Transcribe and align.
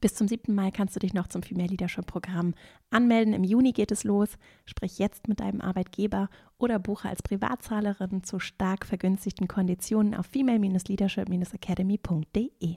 Bis 0.00 0.14
zum 0.14 0.28
7. 0.28 0.54
Mai 0.54 0.70
kannst 0.70 0.94
du 0.94 1.00
dich 1.00 1.12
noch 1.12 1.26
zum 1.26 1.42
Female 1.42 1.66
Leadership 1.68 2.06
Programm 2.06 2.54
anmelden. 2.90 3.34
Im 3.34 3.42
Juni 3.42 3.72
geht 3.72 3.90
es 3.90 4.04
los. 4.04 4.28
Sprich 4.64 5.00
jetzt 5.00 5.26
mit 5.26 5.40
deinem 5.40 5.60
Arbeitgeber 5.60 6.28
oder 6.56 6.78
buche 6.78 7.08
als 7.08 7.20
Privatzahlerin 7.22 8.22
zu 8.22 8.38
stark 8.38 8.86
vergünstigten 8.86 9.48
Konditionen 9.48 10.14
auf 10.14 10.26
female-leadership-academy.de. 10.26 12.76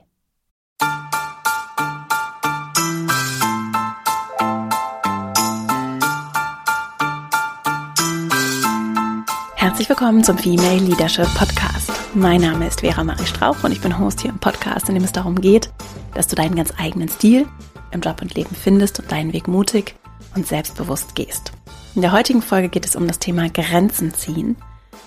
Herzlich 9.54 9.88
willkommen 9.88 10.24
zum 10.24 10.38
Female 10.38 10.80
Leadership 10.80 11.32
Podcast. 11.36 11.92
Mein 12.14 12.40
Name 12.40 12.66
ist 12.66 12.80
Vera 12.80 13.04
Marie 13.04 13.26
Strauch 13.26 13.62
und 13.62 13.70
ich 13.70 13.80
bin 13.80 13.96
Host 13.96 14.20
hier 14.20 14.30
im 14.30 14.40
Podcast, 14.40 14.88
in 14.88 14.96
dem 14.96 15.04
es 15.04 15.12
darum 15.12 15.40
geht, 15.40 15.70
dass 16.14 16.28
du 16.28 16.36
deinen 16.36 16.56
ganz 16.56 16.72
eigenen 16.78 17.08
Stil 17.08 17.46
im 17.90 18.00
Job 18.00 18.22
und 18.22 18.34
Leben 18.34 18.54
findest 18.54 19.00
und 19.00 19.10
deinen 19.12 19.32
Weg 19.32 19.48
mutig 19.48 19.94
und 20.34 20.46
selbstbewusst 20.46 21.14
gehst. 21.14 21.52
In 21.94 22.02
der 22.02 22.12
heutigen 22.12 22.42
Folge 22.42 22.68
geht 22.68 22.86
es 22.86 22.96
um 22.96 23.06
das 23.06 23.18
Thema 23.18 23.48
Grenzen 23.50 24.14
ziehen. 24.14 24.56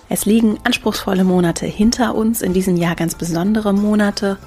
Es 0.07 0.25
liegen 0.25 0.59
anspruchsvolle 0.63 1.23
Monate 1.23 1.65
hinter 1.65 2.13
uns, 2.13 2.41
in 2.41 2.53
diesem 2.53 2.77
Jahr 2.77 2.95
ganz 2.95 3.15
besondere 3.15 3.73
Monate. 3.73 4.37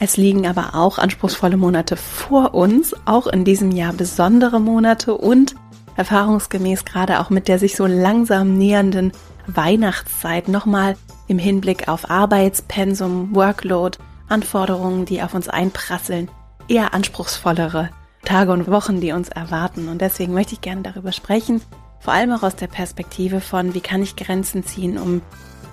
Es 0.00 0.16
liegen 0.16 0.46
aber 0.46 0.74
auch 0.74 0.98
anspruchsvolle 0.98 1.56
Monate 1.56 1.96
vor 1.96 2.54
uns, 2.54 2.94
auch 3.04 3.28
in 3.28 3.44
diesem 3.44 3.70
Jahr 3.70 3.92
besondere 3.92 4.60
Monate 4.60 5.14
und 5.14 5.54
erfahrungsgemäß 5.96 6.84
gerade 6.84 7.20
auch 7.20 7.30
mit 7.30 7.48
der 7.48 7.58
sich 7.58 7.76
so 7.76 7.86
langsam 7.86 8.56
nähernden 8.56 9.12
Weihnachtszeit 9.46 10.48
nochmal 10.48 10.96
im 11.26 11.38
Hinblick 11.38 11.88
auf 11.88 12.10
Arbeitspensum, 12.10 13.34
Workload, 13.34 13.98
Anforderungen, 14.28 15.04
die 15.04 15.22
auf 15.22 15.34
uns 15.34 15.48
einprasseln, 15.48 16.30
eher 16.68 16.94
anspruchsvollere 16.94 17.90
Tage 18.24 18.52
und 18.52 18.68
Wochen, 18.68 19.00
die 19.00 19.12
uns 19.12 19.28
erwarten. 19.28 19.88
Und 19.88 20.00
deswegen 20.00 20.34
möchte 20.34 20.54
ich 20.54 20.60
gerne 20.60 20.82
darüber 20.82 21.12
sprechen, 21.12 21.62
vor 22.00 22.12
allem 22.12 22.32
auch 22.32 22.42
aus 22.42 22.56
der 22.56 22.66
Perspektive 22.66 23.40
von, 23.40 23.74
wie 23.74 23.80
kann 23.80 24.02
ich 24.02 24.16
Grenzen 24.16 24.64
ziehen, 24.64 24.98
um 24.98 25.22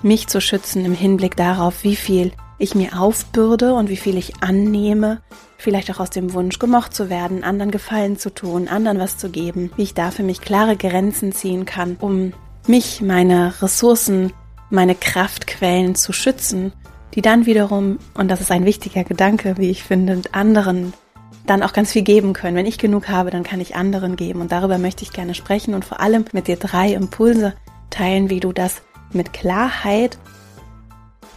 mich 0.02 0.28
zu 0.28 0.42
schützen 0.42 0.86
im 0.86 0.94
Hinblick 0.94 1.36
darauf, 1.36 1.84
wie 1.84 1.95
viel 1.95 2.31
ich 2.58 2.75
mir 2.75 3.00
aufbürde 3.00 3.73
und 3.73 3.89
wie 3.89 3.97
viel 3.97 4.17
ich 4.17 4.42
annehme, 4.42 5.22
vielleicht 5.58 5.92
auch 5.92 6.00
aus 6.00 6.09
dem 6.09 6.34
Wunsch, 6.34 6.59
gemocht 6.59 6.94
zu 6.94 7.09
werden, 7.09 7.44
anderen 7.44 7.72
Gefallen 7.72 8.17
zu 8.17 8.34
tun, 8.34 8.67
anderen 8.67 9.00
was 9.00 9.17
zu 9.17 9.30
geben, 9.30 9.72
wie 9.75 9.84
ich 9.84 9.94
da 9.94 10.12
für 10.12 10.23
mich 10.23 10.42
klare 10.42 10.78
Grenzen 10.78 11.31
ziehen 11.34 11.66
kann, 11.66 11.97
um 12.00 12.34
mich, 12.67 13.02
meine 13.02 13.62
Ressourcen, 13.62 14.31
meine 14.69 14.95
Kraftquellen 14.95 15.95
zu 15.95 16.14
schützen, 16.14 16.72
die 17.16 17.22
dann 17.22 17.46
wiederum, 17.46 17.98
und 18.14 18.30
das 18.30 18.42
ist 18.42 18.52
ein 18.52 18.66
wichtiger 18.66 19.04
Gedanke, 19.04 19.58
wie 19.58 19.70
ich 19.70 19.84
finde, 19.84 20.22
anderen 20.32 20.94
dann 21.46 21.64
auch 21.64 21.74
ganz 21.74 21.92
viel 21.92 22.02
geben 22.02 22.34
können. 22.34 22.58
Wenn 22.58 22.66
ich 22.66 22.78
genug 22.78 23.08
habe, 23.08 23.30
dann 23.30 23.44
kann 23.44 23.62
ich 23.62 23.76
anderen 23.76 24.16
geben. 24.16 24.42
Und 24.42 24.52
darüber 24.52 24.78
möchte 24.78 25.04
ich 25.04 25.14
gerne 25.14 25.36
sprechen 25.36 25.74
und 25.74 25.86
vor 25.86 26.00
allem 26.00 26.26
mit 26.34 26.48
dir 26.48 26.58
drei 26.58 26.94
Impulse 26.94 27.54
teilen, 27.90 28.30
wie 28.30 28.40
du 28.40 28.52
das 28.52 28.82
mit 29.14 29.32
Klarheit 29.32 30.18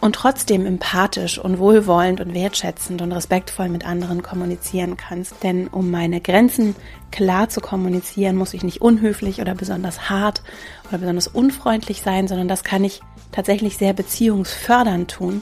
und 0.01 0.15
trotzdem 0.15 0.65
empathisch 0.65 1.37
und 1.37 1.59
wohlwollend 1.59 2.21
und 2.21 2.33
wertschätzend 2.33 3.01
und 3.01 3.11
respektvoll 3.11 3.69
mit 3.69 3.85
anderen 3.85 4.23
kommunizieren 4.23 4.97
kannst. 4.97 5.43
Denn 5.43 5.67
um 5.67 5.91
meine 5.91 6.21
Grenzen 6.21 6.75
klar 7.11 7.49
zu 7.49 7.61
kommunizieren, 7.61 8.35
muss 8.35 8.53
ich 8.53 8.63
nicht 8.63 8.81
unhöflich 8.81 9.41
oder 9.41 9.55
besonders 9.55 10.09
hart 10.09 10.41
oder 10.89 10.99
besonders 10.99 11.27
unfreundlich 11.27 12.01
sein, 12.01 12.27
sondern 12.27 12.47
das 12.47 12.63
kann 12.63 12.83
ich 12.83 13.01
tatsächlich 13.31 13.77
sehr 13.77 13.93
beziehungsfördernd 13.93 15.11
tun. 15.11 15.41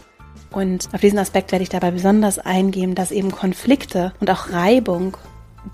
Und 0.51 0.89
auf 0.93 1.01
diesen 1.01 1.19
Aspekt 1.19 1.51
werde 1.51 1.63
ich 1.63 1.69
dabei 1.69 1.91
besonders 1.91 2.39
eingehen, 2.39 2.95
dass 2.95 3.11
eben 3.11 3.31
Konflikte 3.31 4.13
und 4.19 4.29
auch 4.29 4.51
Reibung, 4.51 5.17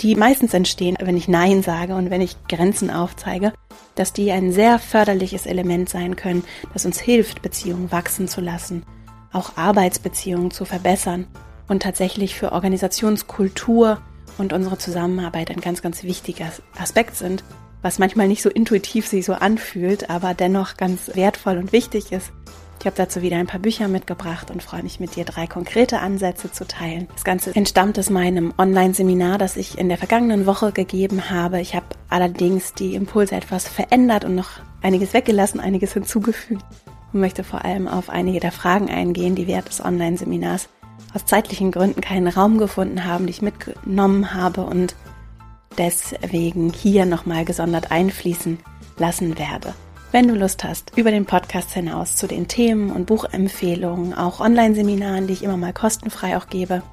die 0.01 0.15
meistens 0.15 0.53
entstehen, 0.53 0.97
wenn 0.99 1.17
ich 1.17 1.27
Nein 1.27 1.61
sage 1.61 1.95
und 1.95 2.09
wenn 2.09 2.21
ich 2.21 2.35
Grenzen 2.47 2.89
aufzeige, 2.89 3.53
dass 3.95 4.13
die 4.13 4.31
ein 4.31 4.51
sehr 4.51 4.79
förderliches 4.79 5.45
Element 5.45 5.89
sein 5.89 6.15
können, 6.15 6.43
das 6.73 6.85
uns 6.85 6.99
hilft, 6.99 7.41
Beziehungen 7.41 7.91
wachsen 7.91 8.27
zu 8.27 8.41
lassen, 8.41 8.83
auch 9.31 9.55
Arbeitsbeziehungen 9.55 10.51
zu 10.51 10.65
verbessern 10.65 11.27
und 11.67 11.83
tatsächlich 11.83 12.35
für 12.35 12.51
Organisationskultur 12.51 14.01
und 14.37 14.53
unsere 14.53 14.77
Zusammenarbeit 14.77 15.51
ein 15.51 15.61
ganz, 15.61 15.81
ganz 15.81 16.03
wichtiger 16.03 16.51
Aspekt 16.79 17.15
sind, 17.15 17.43
was 17.81 17.99
manchmal 17.99 18.27
nicht 18.27 18.41
so 18.41 18.49
intuitiv 18.49 19.07
sich 19.07 19.25
so 19.25 19.33
anfühlt, 19.33 20.09
aber 20.09 20.33
dennoch 20.33 20.77
ganz 20.77 21.11
wertvoll 21.15 21.57
und 21.57 21.71
wichtig 21.71 22.11
ist. 22.11 22.31
Ich 22.83 22.85
habe 22.85 22.97
dazu 22.97 23.21
wieder 23.21 23.37
ein 23.37 23.47
paar 23.47 23.61
Bücher 23.61 23.87
mitgebracht 23.87 24.51
und 24.51 24.61
freue 24.61 24.83
mich 24.83 24.99
mit 24.99 25.15
dir 25.15 25.23
drei 25.23 25.47
konkrete 25.47 26.01
Ansätze 26.01 26.51
zu 26.51 26.67
teilen. 26.67 27.07
Das 27.13 27.23
Ganze 27.23 27.55
entstammt 27.55 27.97
aus 27.97 28.09
meinem 28.09 28.53
Online-Seminar, 28.57 29.37
das 29.37 29.55
ich 29.55 29.77
in 29.77 29.87
der 29.87 29.97
vergangenen 29.97 30.45
Woche 30.45 30.73
gegeben 30.73 31.29
habe. 31.29 31.61
Ich 31.61 31.75
habe 31.75 31.85
allerdings 32.09 32.73
die 32.73 32.93
Impulse 32.95 33.35
etwas 33.35 33.69
verändert 33.69 34.25
und 34.25 34.35
noch 34.35 34.49
einiges 34.81 35.13
weggelassen, 35.13 35.61
einiges 35.61 35.93
hinzugefügt 35.93 36.61
und 37.13 37.21
möchte 37.21 37.45
vor 37.45 37.63
allem 37.63 37.87
auf 37.87 38.09
einige 38.09 38.41
der 38.41 38.51
Fragen 38.51 38.89
eingehen, 38.89 39.35
die 39.35 39.47
während 39.47 39.69
des 39.69 39.79
Online-Seminars 39.79 40.67
aus 41.13 41.25
zeitlichen 41.25 41.71
Gründen 41.71 42.01
keinen 42.01 42.27
Raum 42.27 42.57
gefunden 42.57 43.05
haben, 43.05 43.27
die 43.27 43.31
ich 43.31 43.41
mitgenommen 43.41 44.33
habe 44.33 44.65
und 44.65 44.93
deswegen 45.77 46.73
hier 46.73 47.05
nochmal 47.05 47.45
gesondert 47.45 47.91
einfließen 47.91 48.59
lassen 48.97 49.39
werde. 49.39 49.73
Wenn 50.13 50.27
du 50.27 50.35
Lust 50.35 50.63
hast, 50.63 50.95
über 50.95 51.09
den 51.09 51.25
Podcast 51.25 51.71
hinaus 51.73 52.15
zu 52.15 52.27
den 52.27 52.47
Themen 52.47 52.91
und 52.91 53.07
Buchempfehlungen, 53.07 54.13
auch 54.13 54.41
Online-Seminaren, 54.41 55.25
die 55.25 55.33
ich 55.33 55.41
immer 55.41 55.57
mal 55.57 55.73
kostenfrei 55.73 56.37
auch 56.37 56.49
gebe, 56.49 56.83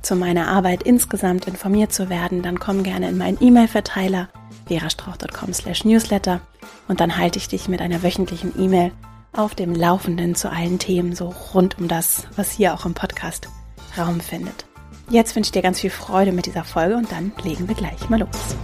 zu 0.00 0.14
meiner 0.14 0.46
Arbeit 0.46 0.84
insgesamt 0.84 1.48
informiert 1.48 1.92
zu 1.92 2.08
werden, 2.08 2.40
dann 2.40 2.60
komm 2.60 2.84
gerne 2.84 3.08
in 3.08 3.18
meinen 3.18 3.36
E-Mail-Verteiler 3.40 4.28
verastrauch.com 4.66 5.52
slash 5.52 5.84
newsletter 5.84 6.40
und 6.86 7.00
dann 7.00 7.16
halte 7.16 7.40
ich 7.40 7.48
dich 7.48 7.66
mit 7.66 7.80
einer 7.80 8.04
wöchentlichen 8.04 8.52
E-Mail 8.56 8.92
auf 9.32 9.56
dem 9.56 9.74
Laufenden 9.74 10.36
zu 10.36 10.48
allen 10.48 10.78
Themen, 10.78 11.16
so 11.16 11.34
rund 11.52 11.80
um 11.80 11.88
das, 11.88 12.28
was 12.36 12.52
hier 12.52 12.74
auch 12.74 12.86
im 12.86 12.94
Podcast 12.94 13.48
Raum 13.98 14.20
findet. 14.20 14.66
Jetzt 15.10 15.34
wünsche 15.34 15.48
ich 15.48 15.52
dir 15.52 15.62
ganz 15.62 15.80
viel 15.80 15.90
Freude 15.90 16.30
mit 16.30 16.46
dieser 16.46 16.62
Folge 16.62 16.96
und 16.96 17.10
dann 17.10 17.32
legen 17.42 17.66
wir 17.66 17.74
gleich 17.74 18.08
mal 18.08 18.20
los. 18.20 18.54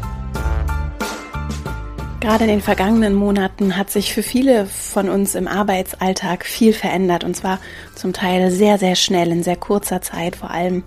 Gerade 2.25 2.45
in 2.45 2.51
den 2.51 2.63
vergangenen 2.63 3.13
Monaten 3.13 3.77
hat 3.77 3.91
sich 3.91 4.15
für 4.15 4.23
viele 4.23 4.65
von 4.65 5.11
uns 5.11 5.35
im 5.35 5.47
Arbeitsalltag 5.47 6.47
viel 6.47 6.73
verändert 6.73 7.23
und 7.23 7.37
zwar 7.37 7.59
zum 7.95 8.15
Teil 8.15 8.51
sehr, 8.51 8.79
sehr 8.79 8.97
schnell 8.97 9.31
in 9.31 9.43
sehr 9.43 9.57
kurzer 9.57 10.01
Zeit. 10.01 10.35
Vor 10.35 10.51
allem 10.51 10.85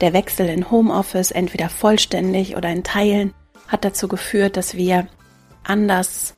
der 0.00 0.12
Wechsel 0.12 0.46
in 0.46 0.70
Homeoffice, 0.70 1.32
entweder 1.32 1.70
vollständig 1.70 2.56
oder 2.56 2.68
in 2.68 2.84
Teilen, 2.84 3.34
hat 3.66 3.84
dazu 3.84 4.06
geführt, 4.06 4.56
dass 4.56 4.76
wir 4.76 5.08
anders 5.64 6.36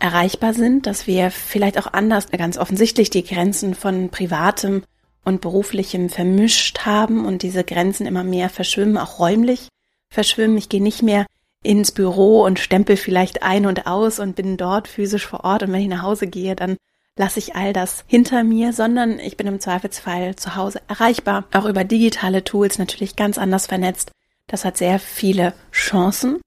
erreichbar 0.00 0.52
sind, 0.52 0.88
dass 0.88 1.06
wir 1.06 1.30
vielleicht 1.30 1.78
auch 1.78 1.92
anders 1.92 2.32
ganz 2.32 2.58
offensichtlich 2.58 3.08
die 3.10 3.22
Grenzen 3.22 3.76
von 3.76 4.08
privatem 4.08 4.82
und 5.24 5.42
beruflichem 5.42 6.08
vermischt 6.08 6.80
haben 6.86 7.24
und 7.24 7.42
diese 7.42 7.62
Grenzen 7.62 8.08
immer 8.08 8.24
mehr 8.24 8.48
verschwimmen, 8.48 8.98
auch 8.98 9.20
räumlich 9.20 9.68
verschwimmen. 10.10 10.58
Ich 10.58 10.68
gehe 10.68 10.82
nicht 10.82 11.04
mehr 11.04 11.24
ins 11.64 11.90
Büro 11.90 12.44
und 12.44 12.60
stempel 12.60 12.96
vielleicht 12.96 13.42
ein 13.42 13.66
und 13.66 13.86
aus 13.86 14.20
und 14.20 14.36
bin 14.36 14.56
dort 14.56 14.86
physisch 14.86 15.26
vor 15.26 15.44
Ort 15.44 15.64
und 15.64 15.72
wenn 15.72 15.80
ich 15.80 15.88
nach 15.88 16.02
Hause 16.02 16.26
gehe, 16.26 16.54
dann 16.54 16.76
lasse 17.16 17.38
ich 17.38 17.56
all 17.56 17.72
das 17.72 18.04
hinter 18.06 18.44
mir, 18.44 18.72
sondern 18.72 19.18
ich 19.18 19.36
bin 19.36 19.46
im 19.46 19.60
Zweifelsfall 19.60 20.36
zu 20.36 20.56
Hause 20.56 20.82
erreichbar, 20.88 21.44
auch 21.52 21.64
über 21.64 21.84
digitale 21.84 22.44
Tools 22.44 22.78
natürlich 22.78 23.16
ganz 23.16 23.38
anders 23.38 23.66
vernetzt. 23.66 24.10
Das 24.46 24.64
hat 24.64 24.76
sehr 24.76 24.98
viele 24.98 25.54
Chancen 25.72 26.40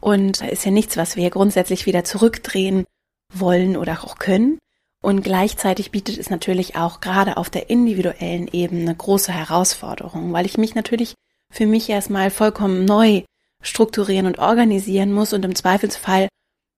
und 0.00 0.40
da 0.40 0.46
ist 0.46 0.64
ja 0.64 0.72
nichts, 0.72 0.96
was 0.96 1.16
wir 1.16 1.30
grundsätzlich 1.30 1.86
wieder 1.86 2.04
zurückdrehen 2.04 2.84
wollen 3.32 3.76
oder 3.76 4.04
auch 4.04 4.18
können. 4.18 4.58
Und 5.00 5.22
gleichzeitig 5.22 5.92
bietet 5.92 6.18
es 6.18 6.30
natürlich 6.30 6.74
auch 6.74 7.00
gerade 7.00 7.36
auf 7.36 7.50
der 7.50 7.70
individuellen 7.70 8.48
Ebene 8.48 8.92
große 8.92 9.30
Herausforderungen, 9.30 10.32
weil 10.32 10.46
ich 10.46 10.58
mich 10.58 10.74
natürlich 10.74 11.14
für 11.50 11.66
mich 11.66 11.88
erstmal 11.88 12.30
vollkommen 12.30 12.84
neu 12.84 13.22
strukturieren 13.62 14.26
und 14.26 14.38
organisieren 14.38 15.12
muss 15.12 15.32
und 15.32 15.44
im 15.44 15.54
Zweifelsfall 15.54 16.28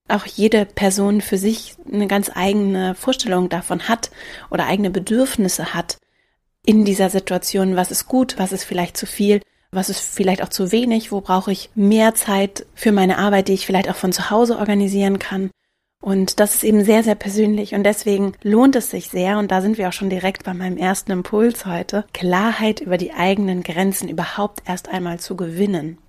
auch 0.07 0.25
jede 0.25 0.65
Person 0.65 1.21
für 1.21 1.37
sich 1.37 1.75
eine 1.91 2.07
ganz 2.07 2.31
eigene 2.33 2.95
Vorstellung 2.95 3.49
davon 3.49 3.87
hat 3.87 4.11
oder 4.49 4.65
eigene 4.65 4.89
Bedürfnisse 4.89 5.73
hat 5.73 5.97
in 6.65 6.85
dieser 6.85 7.09
Situation, 7.09 7.75
was 7.75 7.91
ist 7.91 8.07
gut, 8.07 8.35
was 8.37 8.51
ist 8.51 8.63
vielleicht 8.63 8.97
zu 8.97 9.05
viel, 9.05 9.41
was 9.71 9.89
ist 9.89 9.99
vielleicht 9.99 10.43
auch 10.43 10.49
zu 10.49 10.71
wenig, 10.71 11.11
wo 11.11 11.21
brauche 11.21 11.51
ich 11.51 11.69
mehr 11.75 12.13
Zeit 12.13 12.65
für 12.75 12.91
meine 12.91 13.17
Arbeit, 13.17 13.47
die 13.47 13.53
ich 13.53 13.65
vielleicht 13.65 13.89
auch 13.89 13.95
von 13.95 14.11
zu 14.11 14.29
Hause 14.29 14.57
organisieren 14.57 15.17
kann. 15.17 15.49
Und 16.03 16.39
das 16.39 16.55
ist 16.55 16.63
eben 16.63 16.83
sehr, 16.83 17.03
sehr 17.03 17.15
persönlich 17.15 17.75
und 17.75 17.83
deswegen 17.83 18.33
lohnt 18.41 18.75
es 18.75 18.89
sich 18.89 19.09
sehr, 19.09 19.37
und 19.37 19.51
da 19.51 19.61
sind 19.61 19.77
wir 19.77 19.87
auch 19.87 19.93
schon 19.93 20.09
direkt 20.09 20.43
bei 20.43 20.53
meinem 20.53 20.77
ersten 20.77 21.11
Impuls 21.11 21.67
heute, 21.67 22.05
Klarheit 22.11 22.79
über 22.79 22.97
die 22.97 23.13
eigenen 23.13 23.61
Grenzen 23.61 24.09
überhaupt 24.09 24.63
erst 24.65 24.89
einmal 24.89 25.19
zu 25.19 25.35
gewinnen. 25.35 25.99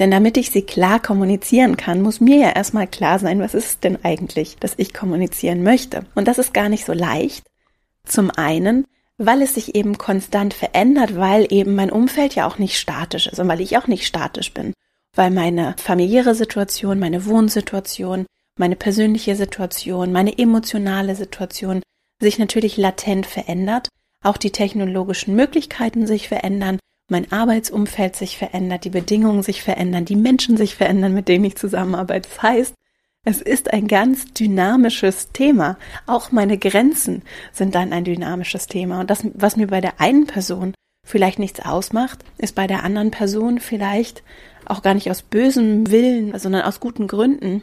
Denn 0.00 0.10
damit 0.10 0.38
ich 0.38 0.50
sie 0.50 0.62
klar 0.62 0.98
kommunizieren 0.98 1.76
kann, 1.76 2.00
muss 2.00 2.20
mir 2.20 2.38
ja 2.38 2.50
erstmal 2.50 2.86
klar 2.86 3.18
sein, 3.18 3.38
was 3.38 3.52
ist 3.54 3.66
es 3.66 3.80
denn 3.80 4.02
eigentlich, 4.02 4.56
dass 4.56 4.72
ich 4.78 4.94
kommunizieren 4.94 5.62
möchte. 5.62 6.06
Und 6.14 6.26
das 6.26 6.38
ist 6.38 6.54
gar 6.54 6.70
nicht 6.70 6.86
so 6.86 6.94
leicht. 6.94 7.46
Zum 8.04 8.30
einen, 8.30 8.86
weil 9.18 9.42
es 9.42 9.54
sich 9.54 9.74
eben 9.74 9.98
konstant 9.98 10.54
verändert, 10.54 11.16
weil 11.16 11.46
eben 11.52 11.74
mein 11.74 11.90
Umfeld 11.90 12.34
ja 12.34 12.48
auch 12.48 12.56
nicht 12.56 12.78
statisch 12.78 13.26
ist 13.26 13.38
und 13.38 13.48
weil 13.48 13.60
ich 13.60 13.76
auch 13.76 13.88
nicht 13.88 14.06
statisch 14.06 14.54
bin, 14.54 14.72
weil 15.14 15.30
meine 15.30 15.76
familiäre 15.76 16.34
Situation, 16.34 16.98
meine 16.98 17.26
Wohnsituation, 17.26 18.24
meine 18.56 18.76
persönliche 18.76 19.36
Situation, 19.36 20.12
meine 20.12 20.38
emotionale 20.38 21.14
Situation 21.14 21.82
sich 22.22 22.38
natürlich 22.38 22.78
latent 22.78 23.26
verändert, 23.26 23.88
auch 24.24 24.38
die 24.38 24.50
technologischen 24.50 25.36
Möglichkeiten 25.36 26.06
sich 26.06 26.28
verändern, 26.28 26.78
mein 27.10 27.30
Arbeitsumfeld 27.32 28.16
sich 28.16 28.38
verändert, 28.38 28.84
die 28.84 28.90
Bedingungen 28.90 29.42
sich 29.42 29.62
verändern, 29.62 30.04
die 30.04 30.16
Menschen 30.16 30.56
sich 30.56 30.74
verändern, 30.74 31.14
mit 31.14 31.28
denen 31.28 31.44
ich 31.44 31.56
zusammenarbeite. 31.56 32.28
Das 32.28 32.42
heißt, 32.42 32.74
es 33.24 33.42
ist 33.42 33.72
ein 33.72 33.86
ganz 33.86 34.32
dynamisches 34.32 35.32
Thema. 35.32 35.76
Auch 36.06 36.32
meine 36.32 36.56
Grenzen 36.56 37.22
sind 37.52 37.74
dann 37.74 37.92
ein 37.92 38.04
dynamisches 38.04 38.66
Thema. 38.66 39.00
Und 39.00 39.10
das, 39.10 39.26
was 39.34 39.56
mir 39.56 39.66
bei 39.66 39.80
der 39.80 40.00
einen 40.00 40.26
Person 40.26 40.74
vielleicht 41.04 41.38
nichts 41.38 41.60
ausmacht, 41.60 42.24
ist 42.38 42.54
bei 42.54 42.66
der 42.66 42.82
anderen 42.82 43.10
Person 43.10 43.60
vielleicht 43.60 44.22
auch 44.64 44.82
gar 44.82 44.94
nicht 44.94 45.10
aus 45.10 45.22
bösem 45.22 45.90
Willen, 45.90 46.38
sondern 46.38 46.62
aus 46.62 46.80
guten 46.80 47.08
Gründen 47.08 47.62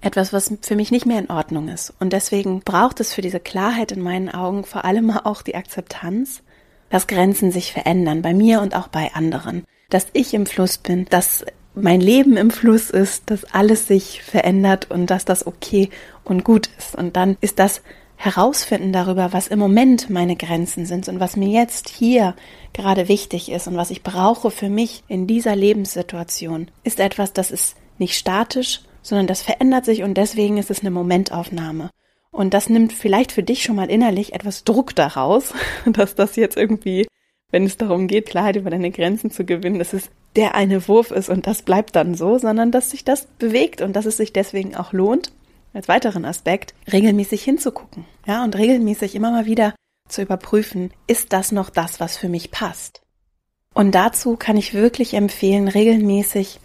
etwas, 0.00 0.32
was 0.32 0.52
für 0.62 0.76
mich 0.76 0.90
nicht 0.90 1.06
mehr 1.06 1.18
in 1.18 1.30
Ordnung 1.30 1.68
ist. 1.68 1.92
Und 1.98 2.12
deswegen 2.12 2.60
braucht 2.60 3.00
es 3.00 3.12
für 3.12 3.22
diese 3.22 3.40
Klarheit 3.40 3.92
in 3.92 4.02
meinen 4.02 4.30
Augen 4.30 4.64
vor 4.64 4.84
allem 4.84 5.10
auch 5.10 5.42
die 5.42 5.56
Akzeptanz, 5.56 6.42
dass 6.90 7.06
Grenzen 7.06 7.50
sich 7.50 7.72
verändern, 7.72 8.22
bei 8.22 8.34
mir 8.34 8.60
und 8.60 8.74
auch 8.74 8.88
bei 8.88 9.12
anderen. 9.14 9.64
Dass 9.90 10.06
ich 10.12 10.34
im 10.34 10.46
Fluss 10.46 10.78
bin, 10.78 11.06
dass 11.06 11.44
mein 11.74 12.00
Leben 12.00 12.36
im 12.36 12.50
Fluss 12.50 12.90
ist, 12.90 13.30
dass 13.30 13.44
alles 13.44 13.86
sich 13.86 14.22
verändert 14.22 14.90
und 14.90 15.10
dass 15.10 15.24
das 15.24 15.46
okay 15.46 15.90
und 16.24 16.42
gut 16.42 16.70
ist. 16.78 16.94
Und 16.96 17.16
dann 17.16 17.36
ist 17.40 17.58
das 17.58 17.82
Herausfinden 18.16 18.92
darüber, 18.92 19.32
was 19.32 19.46
im 19.46 19.58
Moment 19.58 20.08
meine 20.08 20.36
Grenzen 20.36 20.86
sind 20.86 21.08
und 21.08 21.20
was 21.20 21.36
mir 21.36 21.48
jetzt 21.48 21.90
hier 21.90 22.34
gerade 22.72 23.08
wichtig 23.08 23.50
ist 23.50 23.66
und 23.66 23.76
was 23.76 23.90
ich 23.90 24.02
brauche 24.02 24.50
für 24.50 24.70
mich 24.70 25.04
in 25.06 25.26
dieser 25.26 25.54
Lebenssituation, 25.54 26.70
ist 26.82 26.98
etwas, 26.98 27.34
das 27.34 27.50
ist 27.50 27.76
nicht 27.98 28.16
statisch, 28.16 28.80
sondern 29.02 29.26
das 29.26 29.42
verändert 29.42 29.84
sich 29.84 30.02
und 30.02 30.14
deswegen 30.14 30.56
ist 30.56 30.70
es 30.70 30.80
eine 30.80 30.90
Momentaufnahme. 30.90 31.90
Und 32.36 32.52
das 32.52 32.68
nimmt 32.68 32.92
vielleicht 32.92 33.32
für 33.32 33.42
dich 33.42 33.62
schon 33.62 33.76
mal 33.76 33.88
innerlich 33.88 34.34
etwas 34.34 34.62
Druck 34.62 34.94
daraus, 34.94 35.54
dass 35.86 36.14
das 36.14 36.36
jetzt 36.36 36.58
irgendwie, 36.58 37.08
wenn 37.50 37.64
es 37.64 37.78
darum 37.78 38.08
geht, 38.08 38.26
Klarheit 38.26 38.56
über 38.56 38.68
deine 38.68 38.90
Grenzen 38.90 39.30
zu 39.30 39.46
gewinnen, 39.46 39.78
dass 39.78 39.94
es 39.94 40.10
der 40.36 40.54
eine 40.54 40.86
Wurf 40.86 41.12
ist 41.12 41.30
und 41.30 41.46
das 41.46 41.62
bleibt 41.62 41.96
dann 41.96 42.14
so, 42.14 42.36
sondern 42.36 42.70
dass 42.70 42.90
sich 42.90 43.04
das 43.04 43.26
bewegt 43.38 43.80
und 43.80 43.96
dass 43.96 44.04
es 44.04 44.18
sich 44.18 44.34
deswegen 44.34 44.76
auch 44.76 44.92
lohnt, 44.92 45.32
als 45.72 45.88
weiteren 45.88 46.26
Aspekt, 46.26 46.74
regelmäßig 46.92 47.42
hinzugucken. 47.42 48.04
Ja, 48.26 48.44
und 48.44 48.54
regelmäßig 48.54 49.14
immer 49.14 49.30
mal 49.30 49.46
wieder 49.46 49.74
zu 50.06 50.20
überprüfen, 50.20 50.90
ist 51.06 51.32
das 51.32 51.52
noch 51.52 51.70
das, 51.70 52.00
was 52.00 52.18
für 52.18 52.28
mich 52.28 52.50
passt? 52.50 53.00
Und 53.72 53.94
dazu 53.94 54.36
kann 54.36 54.58
ich 54.58 54.74
wirklich 54.74 55.14
empfehlen, 55.14 55.68
regelmäßig 55.68 56.60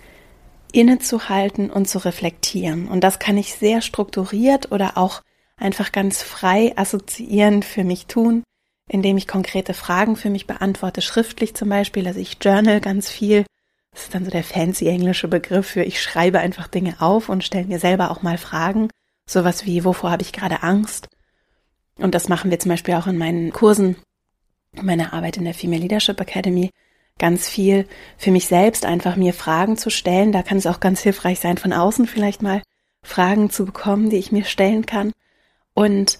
innezuhalten 0.73 1.69
und 1.69 1.87
zu 1.87 1.99
reflektieren. 1.99 2.89
Und 2.89 3.05
das 3.05 3.19
kann 3.19 3.37
ich 3.37 3.55
sehr 3.55 3.79
strukturiert 3.79 4.73
oder 4.73 4.97
auch 4.97 5.21
einfach 5.61 5.91
ganz 5.91 6.21
frei 6.21 6.73
assoziierend 6.75 7.65
für 7.65 7.83
mich 7.83 8.07
tun, 8.07 8.43
indem 8.89 9.17
ich 9.17 9.27
konkrete 9.27 9.73
Fragen 9.73 10.15
für 10.15 10.29
mich 10.29 10.47
beantworte, 10.47 11.01
schriftlich 11.01 11.55
zum 11.55 11.69
Beispiel. 11.69 12.07
Also 12.07 12.19
ich 12.19 12.37
journal 12.41 12.81
ganz 12.81 13.09
viel. 13.09 13.45
Das 13.91 14.03
ist 14.03 14.13
dann 14.13 14.25
so 14.25 14.31
der 14.31 14.43
fancy 14.43 14.87
englische 14.87 15.27
Begriff 15.27 15.67
für 15.67 15.83
ich 15.83 16.01
schreibe 16.01 16.39
einfach 16.39 16.67
Dinge 16.67 16.95
auf 16.99 17.29
und 17.29 17.43
stelle 17.43 17.65
mir 17.65 17.79
selber 17.79 18.11
auch 18.11 18.21
mal 18.21 18.37
Fragen. 18.37 18.89
Sowas 19.29 19.65
wie, 19.65 19.83
wovor 19.83 20.11
habe 20.11 20.23
ich 20.23 20.33
gerade 20.33 20.63
Angst? 20.63 21.07
Und 21.97 22.15
das 22.15 22.29
machen 22.29 22.51
wir 22.51 22.59
zum 22.59 22.69
Beispiel 22.69 22.95
auch 22.95 23.07
in 23.07 23.17
meinen 23.17 23.51
Kursen, 23.51 23.95
meiner 24.73 25.13
Arbeit 25.13 25.37
in 25.37 25.43
der 25.43 25.53
Female 25.53 25.81
Leadership 25.81 26.19
Academy 26.19 26.71
ganz 27.17 27.47
viel 27.47 27.87
für 28.17 28.31
mich 28.31 28.47
selbst 28.47 28.85
einfach 28.85 29.15
mir 29.15 29.33
Fragen 29.33 29.77
zu 29.77 29.89
stellen. 29.89 30.31
Da 30.31 30.41
kann 30.41 30.57
es 30.57 30.65
auch 30.65 30.79
ganz 30.79 31.01
hilfreich 31.01 31.39
sein, 31.39 31.57
von 31.57 31.71
außen 31.71 32.07
vielleicht 32.07 32.41
mal 32.41 32.61
Fragen 33.03 33.49
zu 33.49 33.65
bekommen, 33.65 34.09
die 34.09 34.17
ich 34.17 34.31
mir 34.31 34.43
stellen 34.43 34.85
kann. 34.85 35.11
Und 35.73 36.19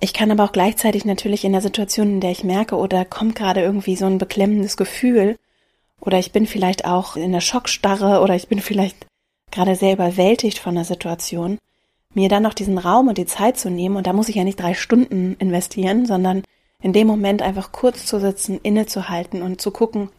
ich 0.00 0.12
kann 0.12 0.30
aber 0.30 0.44
auch 0.44 0.52
gleichzeitig 0.52 1.04
natürlich 1.04 1.44
in 1.44 1.52
der 1.52 1.60
Situation, 1.60 2.14
in 2.14 2.20
der 2.20 2.32
ich 2.32 2.44
merke, 2.44 2.76
oder 2.76 3.04
kommt 3.04 3.36
gerade 3.36 3.60
irgendwie 3.60 3.96
so 3.96 4.06
ein 4.06 4.18
beklemmendes 4.18 4.76
Gefühl, 4.76 5.36
oder 6.00 6.18
ich 6.18 6.32
bin 6.32 6.46
vielleicht 6.46 6.84
auch 6.84 7.14
in 7.16 7.32
der 7.32 7.40
Schockstarre, 7.40 8.20
oder 8.20 8.34
ich 8.34 8.48
bin 8.48 8.60
vielleicht 8.60 8.96
gerade 9.52 9.76
sehr 9.76 9.92
überwältigt 9.92 10.58
von 10.58 10.74
der 10.74 10.84
Situation, 10.84 11.58
mir 12.14 12.28
dann 12.28 12.42
noch 12.42 12.54
diesen 12.54 12.78
Raum 12.78 13.08
und 13.08 13.18
die 13.18 13.26
Zeit 13.26 13.58
zu 13.58 13.70
nehmen, 13.70 13.96
und 13.96 14.06
da 14.06 14.12
muss 14.12 14.28
ich 14.28 14.34
ja 14.34 14.44
nicht 14.44 14.60
drei 14.60 14.74
Stunden 14.74 15.36
investieren, 15.38 16.04
sondern 16.04 16.42
in 16.80 16.92
dem 16.92 17.06
Moment 17.06 17.42
einfach 17.42 17.70
kurz 17.70 18.04
zu 18.06 18.18
sitzen, 18.18 18.58
innezuhalten 18.62 19.40
und 19.42 19.60
zu 19.60 19.70
gucken, 19.70 20.10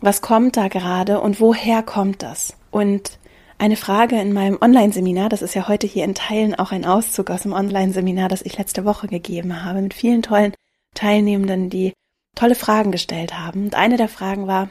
was 0.00 0.22
kommt 0.22 0.56
da 0.56 0.68
gerade 0.68 1.20
und 1.20 1.40
woher 1.40 1.82
kommt 1.82 2.22
das? 2.22 2.56
Und 2.70 3.18
eine 3.62 3.76
Frage 3.76 4.20
in 4.20 4.32
meinem 4.32 4.58
Online-Seminar, 4.60 5.28
das 5.28 5.40
ist 5.40 5.54
ja 5.54 5.68
heute 5.68 5.86
hier 5.86 6.02
in 6.02 6.16
Teilen 6.16 6.56
auch 6.56 6.72
ein 6.72 6.84
Auszug 6.84 7.30
aus 7.30 7.42
dem 7.42 7.52
Online-Seminar, 7.52 8.28
das 8.28 8.42
ich 8.42 8.58
letzte 8.58 8.84
Woche 8.84 9.06
gegeben 9.06 9.64
habe, 9.64 9.80
mit 9.80 9.94
vielen 9.94 10.20
tollen 10.20 10.52
Teilnehmenden, 10.96 11.70
die 11.70 11.92
tolle 12.34 12.56
Fragen 12.56 12.90
gestellt 12.90 13.38
haben. 13.38 13.66
Und 13.66 13.76
eine 13.76 13.96
der 13.96 14.08
Fragen 14.08 14.48
war, 14.48 14.70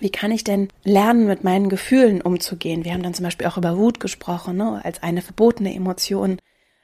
wie 0.00 0.10
kann 0.10 0.32
ich 0.32 0.42
denn 0.42 0.70
lernen, 0.82 1.28
mit 1.28 1.44
meinen 1.44 1.68
Gefühlen 1.68 2.20
umzugehen? 2.20 2.84
Wir 2.84 2.94
haben 2.94 3.04
dann 3.04 3.14
zum 3.14 3.22
Beispiel 3.22 3.46
auch 3.46 3.58
über 3.58 3.78
Wut 3.78 4.00
gesprochen, 4.00 4.56
ne, 4.56 4.80
als 4.82 5.04
eine 5.04 5.22
verbotene 5.22 5.72
Emotion 5.72 6.38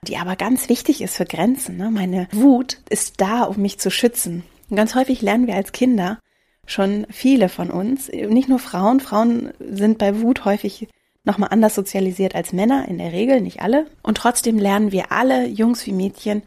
die 0.09 0.17
aber 0.17 0.35
ganz 0.35 0.69
wichtig 0.69 1.01
ist 1.01 1.17
für 1.17 1.25
Grenzen. 1.25 1.77
Ne? 1.77 1.89
Meine 1.89 2.27
Wut 2.33 2.79
ist 2.91 3.21
da, 3.21 3.45
um 3.45 3.63
mich 3.63 3.79
zu 3.79 3.89
schützen. 3.89 4.43
Und 4.69 4.77
ganz 4.77 4.97
häufig 4.97 5.23
lernen 5.23 5.47
wir 5.47 5.55
als 5.55 5.71
Kinder 5.71 6.19
schon 6.67 7.07
viele 7.09 7.49
von 7.49 7.71
uns, 7.71 8.09
nicht 8.09 8.49
nur 8.49 8.59
Frauen, 8.59 8.99
Frauen 8.99 9.53
sind 9.61 9.99
bei 9.99 10.21
Wut 10.21 10.45
häufig 10.45 10.89
nochmal 11.25 11.51
anders 11.53 11.75
sozialisiert 11.75 12.35
als 12.35 12.53
Männer, 12.53 12.87
in 12.89 12.99
der 12.99 13.13
Regel, 13.13 13.41
nicht 13.41 13.61
alle. 13.61 13.87
Und 14.03 14.17
trotzdem 14.19 14.59
lernen 14.59 14.93
wir 14.93 15.13
alle, 15.13 15.47
Jungs 15.47 15.87
wie 15.87 15.93
Mädchen, 15.93 16.43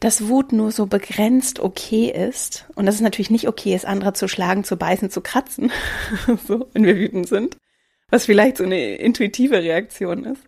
dass 0.00 0.28
Wut 0.28 0.52
nur 0.52 0.72
so 0.72 0.86
begrenzt 0.86 1.60
okay 1.60 2.10
ist. 2.10 2.66
Und 2.74 2.86
dass 2.86 2.96
es 2.96 3.00
natürlich 3.00 3.30
nicht 3.30 3.48
okay 3.48 3.74
ist, 3.74 3.86
andere 3.86 4.12
zu 4.12 4.28
schlagen, 4.28 4.64
zu 4.64 4.76
beißen, 4.76 5.10
zu 5.10 5.20
kratzen, 5.20 5.70
so, 6.46 6.66
wenn 6.72 6.84
wir 6.84 6.96
wütend 6.96 7.28
sind. 7.28 7.56
Was 8.10 8.26
vielleicht 8.26 8.58
so 8.58 8.64
eine 8.64 8.96
intuitive 8.96 9.62
Reaktion 9.62 10.24
ist. 10.24 10.42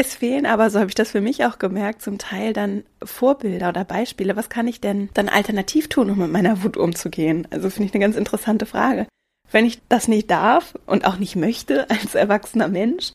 Es 0.00 0.14
fehlen 0.14 0.46
aber, 0.46 0.70
so 0.70 0.78
habe 0.78 0.88
ich 0.88 0.94
das 0.94 1.10
für 1.10 1.20
mich 1.20 1.44
auch 1.44 1.58
gemerkt, 1.58 2.02
zum 2.02 2.18
Teil 2.18 2.52
dann 2.52 2.84
Vorbilder 3.02 3.70
oder 3.70 3.84
Beispiele. 3.84 4.36
Was 4.36 4.48
kann 4.48 4.68
ich 4.68 4.80
denn 4.80 5.08
dann 5.14 5.28
alternativ 5.28 5.88
tun, 5.88 6.08
um 6.08 6.18
mit 6.18 6.30
meiner 6.30 6.62
Wut 6.62 6.76
umzugehen? 6.76 7.48
Also 7.50 7.68
finde 7.68 7.88
ich 7.88 7.94
eine 7.94 8.04
ganz 8.04 8.16
interessante 8.16 8.64
Frage. 8.64 9.08
Wenn 9.50 9.64
ich 9.64 9.80
das 9.88 10.08
nicht 10.08 10.30
darf 10.30 10.74
und 10.86 11.06
auch 11.06 11.16
nicht 11.16 11.36
möchte 11.36 11.88
als 11.90 12.14
erwachsener 12.14 12.68
Mensch, 12.68 13.12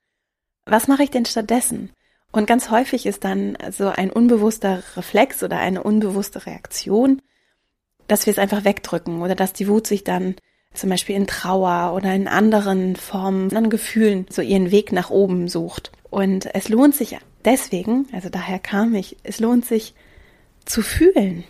was 0.65 0.87
mache 0.87 1.03
ich 1.03 1.11
denn 1.11 1.25
stattdessen? 1.25 1.91
Und 2.31 2.47
ganz 2.47 2.71
häufig 2.71 3.05
ist 3.05 3.23
dann 3.23 3.57
so 3.71 3.89
ein 3.89 4.09
unbewusster 4.09 4.81
Reflex 4.95 5.43
oder 5.43 5.59
eine 5.59 5.83
unbewusste 5.83 6.45
Reaktion, 6.47 7.21
dass 8.07 8.25
wir 8.25 8.31
es 8.31 8.39
einfach 8.39 8.63
wegdrücken 8.63 9.21
oder 9.21 9.35
dass 9.35 9.53
die 9.53 9.67
Wut 9.67 9.85
sich 9.85 10.03
dann 10.03 10.35
zum 10.73 10.89
Beispiel 10.89 11.15
in 11.15 11.27
Trauer 11.27 11.93
oder 11.95 12.13
in 12.15 12.27
anderen 12.27 12.95
Formen, 12.95 13.55
an 13.55 13.69
Gefühlen 13.69 14.25
so 14.29 14.41
ihren 14.41 14.71
Weg 14.71 14.91
nach 14.91 15.11
oben 15.11 15.47
sucht. 15.47 15.91
Und 16.09 16.53
es 16.55 16.69
lohnt 16.69 16.95
sich 16.95 17.17
deswegen, 17.45 18.07
also 18.11 18.29
daher 18.29 18.57
kam 18.57 18.95
ich, 18.95 19.17
es 19.23 19.39
lohnt 19.39 19.65
sich 19.65 19.93
zu 20.65 20.81
fühlen 20.81 21.43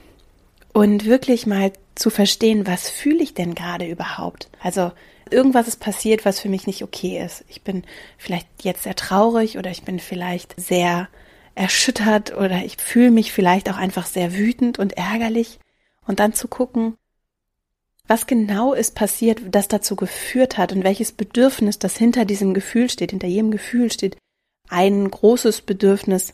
und 0.73 1.05
wirklich 1.05 1.45
mal 1.45 1.71
zu 1.95 2.09
verstehen, 2.09 2.67
was 2.67 2.89
fühle 2.89 3.23
ich 3.23 3.33
denn 3.33 3.55
gerade 3.55 3.87
überhaupt? 3.87 4.49
Also 4.61 4.91
irgendwas 5.29 5.67
ist 5.67 5.79
passiert, 5.79 6.25
was 6.25 6.39
für 6.39 6.49
mich 6.49 6.67
nicht 6.67 6.83
okay 6.83 7.23
ist. 7.23 7.43
Ich 7.49 7.61
bin 7.61 7.83
vielleicht 8.17 8.47
jetzt 8.63 8.83
sehr 8.83 8.95
traurig 8.95 9.57
oder 9.57 9.71
ich 9.71 9.83
bin 9.83 9.99
vielleicht 9.99 10.59
sehr 10.59 11.07
erschüttert 11.55 12.35
oder 12.35 12.63
ich 12.65 12.77
fühle 12.77 13.11
mich 13.11 13.31
vielleicht 13.31 13.69
auch 13.69 13.77
einfach 13.77 14.05
sehr 14.05 14.33
wütend 14.33 14.79
und 14.79 14.93
ärgerlich 14.93 15.59
und 16.05 16.19
dann 16.19 16.33
zu 16.33 16.47
gucken, 16.47 16.95
was 18.07 18.27
genau 18.27 18.73
ist 18.73 18.95
passiert, 18.95 19.41
das 19.49 19.67
dazu 19.67 19.95
geführt 19.95 20.57
hat 20.57 20.73
und 20.73 20.83
welches 20.83 21.11
Bedürfnis, 21.13 21.79
das 21.79 21.95
hinter 21.95 22.25
diesem 22.25 22.53
Gefühl 22.53 22.89
steht, 22.89 23.11
hinter 23.11 23.27
jedem 23.27 23.51
Gefühl 23.51 23.91
steht 23.91 24.17
ein 24.69 25.09
großes 25.09 25.61
Bedürfnis, 25.61 26.33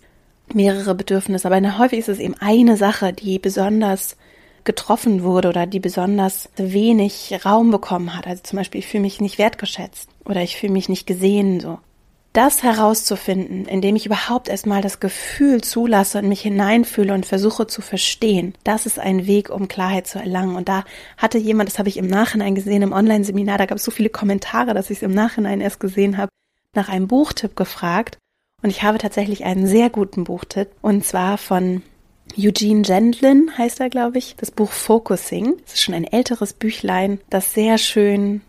mehrere 0.51 0.95
Bedürfnisse, 0.95 1.47
aber 1.47 1.77
häufig 1.77 1.99
ist 1.99 2.09
es 2.09 2.19
eben 2.19 2.35
eine 2.39 2.77
Sache, 2.77 3.13
die 3.13 3.37
besonders 3.37 4.17
getroffen 4.63 5.23
wurde 5.23 5.49
oder 5.49 5.65
die 5.65 5.79
besonders 5.79 6.49
wenig 6.55 7.45
Raum 7.45 7.71
bekommen 7.71 8.15
hat. 8.15 8.27
Also 8.27 8.43
zum 8.43 8.57
Beispiel, 8.57 8.79
ich 8.79 8.87
fühle 8.87 9.01
mich 9.01 9.21
nicht 9.21 9.37
wertgeschätzt 9.37 10.09
oder 10.25 10.41
ich 10.41 10.57
fühle 10.57 10.73
mich 10.73 10.89
nicht 10.89 11.07
gesehen, 11.07 11.59
so 11.59 11.79
das 12.33 12.61
herauszufinden, 12.61 13.65
indem 13.65 13.95
ich 13.95 14.05
überhaupt 14.05 14.49
erstmal 14.49 14.81
das 14.81 14.99
Gefühl 14.99 15.61
zulasse 15.61 16.19
und 16.19 16.29
mich 16.29 16.41
hineinfühle 16.41 17.13
und 17.13 17.25
versuche 17.25 17.65
zu 17.65 17.81
verstehen, 17.81 18.53
das 18.63 18.85
ist 18.85 18.99
ein 18.99 19.25
Weg, 19.25 19.49
um 19.49 19.67
Klarheit 19.67 20.05
zu 20.05 20.19
erlangen. 20.19 20.55
Und 20.55 20.69
da 20.69 20.83
hatte 21.17 21.39
jemand, 21.39 21.69
das 21.69 21.79
habe 21.79 21.89
ich 21.89 21.97
im 21.97 22.07
Nachhinein 22.07 22.53
gesehen 22.53 22.83
im 22.83 22.93
Online-Seminar, 22.93 23.57
da 23.57 23.65
gab 23.65 23.77
es 23.77 23.83
so 23.83 23.91
viele 23.91 24.09
Kommentare, 24.09 24.73
dass 24.73 24.91
ich 24.91 24.97
es 24.97 25.03
im 25.03 25.13
Nachhinein 25.13 25.59
erst 25.59 25.79
gesehen 25.79 26.17
habe, 26.17 26.29
nach 26.75 26.89
einem 26.89 27.07
Buchtipp 27.07 27.55
gefragt. 27.55 28.17
Und 28.61 28.69
ich 28.69 28.83
habe 28.83 28.99
tatsächlich 28.99 29.45
einen 29.45 29.65
sehr 29.65 29.89
guten 29.89 30.23
Buchtipp, 30.23 30.69
und 30.81 31.03
zwar 31.05 31.37
von 31.37 31.81
Eugene 32.37 32.83
Gendlin 32.83 33.51
heißt 33.57 33.79
er, 33.79 33.89
glaube 33.89 34.17
ich, 34.17 34.35
das 34.37 34.51
Buch 34.51 34.71
Focusing. 34.71 35.55
Es 35.65 35.73
ist 35.73 35.81
schon 35.81 35.95
ein 35.95 36.05
älteres 36.05 36.53
Büchlein, 36.53 37.19
das 37.29 37.53
sehr 37.53 37.77
schön 37.77 38.41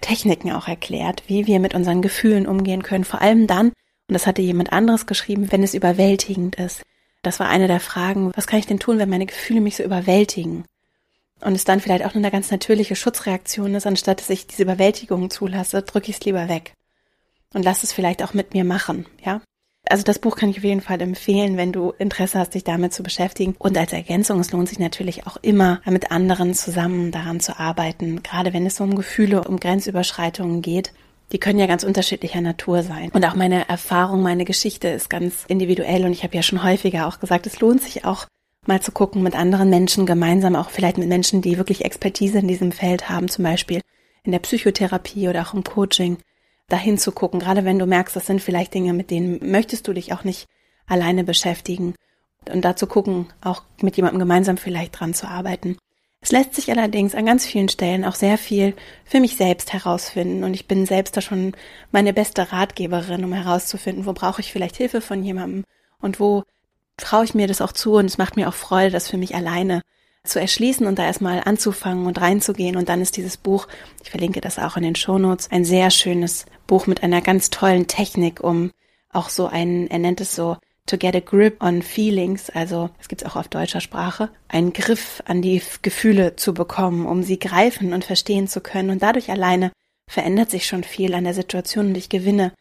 Techniken 0.00 0.52
auch 0.52 0.68
erklärt, 0.68 1.22
wie 1.26 1.46
wir 1.46 1.60
mit 1.60 1.74
unseren 1.74 2.02
Gefühlen 2.02 2.46
umgehen 2.46 2.82
können. 2.82 3.04
Vor 3.04 3.20
allem 3.20 3.46
dann, 3.46 3.68
und 3.68 4.14
das 4.14 4.26
hatte 4.26 4.42
jemand 4.42 4.72
anderes 4.72 5.06
geschrieben, 5.06 5.50
wenn 5.50 5.62
es 5.62 5.74
überwältigend 5.74 6.56
ist. 6.56 6.82
Das 7.22 7.40
war 7.40 7.48
eine 7.48 7.66
der 7.66 7.80
Fragen, 7.80 8.32
was 8.34 8.46
kann 8.46 8.60
ich 8.60 8.66
denn 8.66 8.78
tun, 8.78 8.98
wenn 8.98 9.10
meine 9.10 9.26
Gefühle 9.26 9.60
mich 9.60 9.76
so 9.76 9.82
überwältigen? 9.82 10.64
Und 11.40 11.54
es 11.54 11.64
dann 11.64 11.80
vielleicht 11.80 12.04
auch 12.04 12.14
nur 12.14 12.22
eine 12.22 12.30
ganz 12.30 12.50
natürliche 12.50 12.96
Schutzreaktion 12.96 13.74
ist, 13.74 13.86
anstatt 13.86 14.20
dass 14.20 14.30
ich 14.30 14.46
diese 14.46 14.62
Überwältigung 14.64 15.30
zulasse, 15.30 15.82
drücke 15.82 16.10
ich 16.10 16.16
es 16.16 16.24
lieber 16.24 16.48
weg. 16.48 16.74
Und 17.54 17.64
lass 17.64 17.82
es 17.82 17.92
vielleicht 17.92 18.22
auch 18.22 18.34
mit 18.34 18.54
mir 18.54 18.64
machen, 18.64 19.06
ja? 19.24 19.40
Also 19.90 20.04
das 20.04 20.18
Buch 20.18 20.36
kann 20.36 20.50
ich 20.50 20.58
auf 20.58 20.64
jeden 20.64 20.80
Fall 20.80 21.00
empfehlen, 21.00 21.56
wenn 21.56 21.72
du 21.72 21.92
Interesse 21.98 22.38
hast, 22.38 22.54
dich 22.54 22.64
damit 22.64 22.92
zu 22.92 23.02
beschäftigen. 23.02 23.54
Und 23.58 23.76
als 23.76 23.92
Ergänzung, 23.92 24.40
es 24.40 24.52
lohnt 24.52 24.68
sich 24.68 24.78
natürlich 24.78 25.26
auch 25.26 25.36
immer, 25.40 25.80
mit 25.86 26.10
anderen 26.10 26.54
zusammen 26.54 27.10
daran 27.10 27.40
zu 27.40 27.58
arbeiten, 27.58 28.22
gerade 28.22 28.52
wenn 28.52 28.66
es 28.66 28.80
um 28.80 28.94
Gefühle, 28.94 29.44
um 29.44 29.58
Grenzüberschreitungen 29.58 30.62
geht. 30.62 30.92
Die 31.32 31.38
können 31.38 31.58
ja 31.58 31.66
ganz 31.66 31.84
unterschiedlicher 31.84 32.40
Natur 32.40 32.82
sein. 32.82 33.10
Und 33.12 33.24
auch 33.24 33.34
meine 33.34 33.68
Erfahrung, 33.68 34.22
meine 34.22 34.44
Geschichte 34.44 34.88
ist 34.88 35.10
ganz 35.10 35.44
individuell. 35.46 36.04
Und 36.04 36.12
ich 36.12 36.22
habe 36.22 36.34
ja 36.34 36.42
schon 36.42 36.62
häufiger 36.62 37.06
auch 37.06 37.20
gesagt, 37.20 37.46
es 37.46 37.60
lohnt 37.60 37.82
sich 37.82 38.04
auch 38.04 38.26
mal 38.66 38.80
zu 38.80 38.92
gucken 38.92 39.22
mit 39.22 39.34
anderen 39.34 39.70
Menschen 39.70 40.06
gemeinsam, 40.06 40.56
auch 40.56 40.70
vielleicht 40.70 40.98
mit 40.98 41.08
Menschen, 41.08 41.42
die 41.42 41.56
wirklich 41.58 41.84
Expertise 41.84 42.38
in 42.38 42.48
diesem 42.48 42.72
Feld 42.72 43.08
haben, 43.08 43.28
zum 43.28 43.44
Beispiel 43.44 43.80
in 44.24 44.32
der 44.32 44.38
Psychotherapie 44.40 45.28
oder 45.28 45.42
auch 45.42 45.54
im 45.54 45.64
Coaching 45.64 46.18
dahin 46.68 46.98
zu 46.98 47.12
gucken, 47.12 47.40
gerade 47.40 47.64
wenn 47.64 47.78
du 47.78 47.86
merkst, 47.86 48.14
das 48.14 48.26
sind 48.26 48.42
vielleicht 48.42 48.74
Dinge, 48.74 48.92
mit 48.92 49.10
denen 49.10 49.50
möchtest 49.50 49.88
du 49.88 49.92
dich 49.92 50.12
auch 50.12 50.24
nicht 50.24 50.46
alleine 50.86 51.24
beschäftigen. 51.24 51.94
Und 52.50 52.64
dazu 52.64 52.86
gucken, 52.86 53.26
auch 53.42 53.62
mit 53.82 53.96
jemandem 53.96 54.20
gemeinsam 54.20 54.56
vielleicht 54.56 54.98
dran 54.98 55.14
zu 55.14 55.26
arbeiten. 55.26 55.76
Es 56.20 56.32
lässt 56.32 56.54
sich 56.54 56.70
allerdings 56.70 57.14
an 57.14 57.26
ganz 57.26 57.46
vielen 57.46 57.68
Stellen 57.68 58.04
auch 58.04 58.14
sehr 58.14 58.38
viel 58.38 58.74
für 59.04 59.20
mich 59.20 59.36
selbst 59.36 59.72
herausfinden. 59.72 60.44
Und 60.44 60.54
ich 60.54 60.66
bin 60.66 60.84
selbst 60.86 61.16
da 61.16 61.20
schon 61.20 61.54
meine 61.92 62.12
beste 62.12 62.52
Ratgeberin, 62.52 63.24
um 63.24 63.32
herauszufinden, 63.32 64.06
wo 64.06 64.12
brauche 64.12 64.40
ich 64.40 64.52
vielleicht 64.52 64.76
Hilfe 64.76 65.00
von 65.00 65.22
jemandem 65.22 65.64
und 66.00 66.20
wo 66.20 66.42
traue 66.96 67.24
ich 67.24 67.34
mir 67.34 67.46
das 67.46 67.60
auch 67.60 67.72
zu. 67.72 67.94
Und 67.94 68.06
es 68.06 68.18
macht 68.18 68.36
mir 68.36 68.48
auch 68.48 68.54
Freude, 68.54 68.90
das 68.90 69.08
für 69.08 69.18
mich 69.18 69.34
alleine 69.34 69.82
zu 70.24 70.40
erschließen 70.40 70.86
und 70.86 70.98
da 70.98 71.04
erstmal 71.04 71.42
anzufangen 71.44 72.06
und 72.06 72.20
reinzugehen. 72.20 72.76
Und 72.76 72.88
dann 72.88 73.00
ist 73.00 73.16
dieses 73.16 73.36
Buch, 73.36 73.68
ich 74.02 74.10
verlinke 74.10 74.40
das 74.40 74.58
auch 74.58 74.76
in 74.76 74.82
den 74.82 74.94
Shownotes, 74.94 75.50
ein 75.50 75.64
sehr 75.64 75.90
schönes 75.90 76.46
Buch 76.66 76.86
mit 76.86 77.02
einer 77.02 77.22
ganz 77.22 77.50
tollen 77.50 77.86
Technik, 77.86 78.42
um 78.42 78.70
auch 79.10 79.28
so 79.30 79.46
einen, 79.46 79.88
er 79.88 79.98
nennt 79.98 80.20
es 80.20 80.34
so, 80.34 80.56
to 80.86 80.96
get 80.96 81.14
a 81.14 81.20
grip 81.20 81.62
on 81.62 81.82
feelings, 81.82 82.50
also 82.50 82.90
es 83.00 83.08
gibt 83.08 83.24
auch 83.26 83.36
auf 83.36 83.48
deutscher 83.48 83.80
Sprache, 83.80 84.30
einen 84.48 84.72
Griff 84.72 85.22
an 85.26 85.42
die 85.42 85.62
Gefühle 85.82 86.36
zu 86.36 86.54
bekommen, 86.54 87.06
um 87.06 87.22
sie 87.22 87.38
greifen 87.38 87.92
und 87.92 88.04
verstehen 88.04 88.48
zu 88.48 88.60
können. 88.60 88.90
Und 88.90 89.02
dadurch 89.02 89.30
alleine 89.30 89.70
verändert 90.08 90.50
sich 90.50 90.66
schon 90.66 90.84
viel 90.84 91.14
an 91.14 91.24
der 91.24 91.34
Situation 91.34 91.88
und 91.88 91.96
ich 91.96 92.08
gewinne 92.08 92.52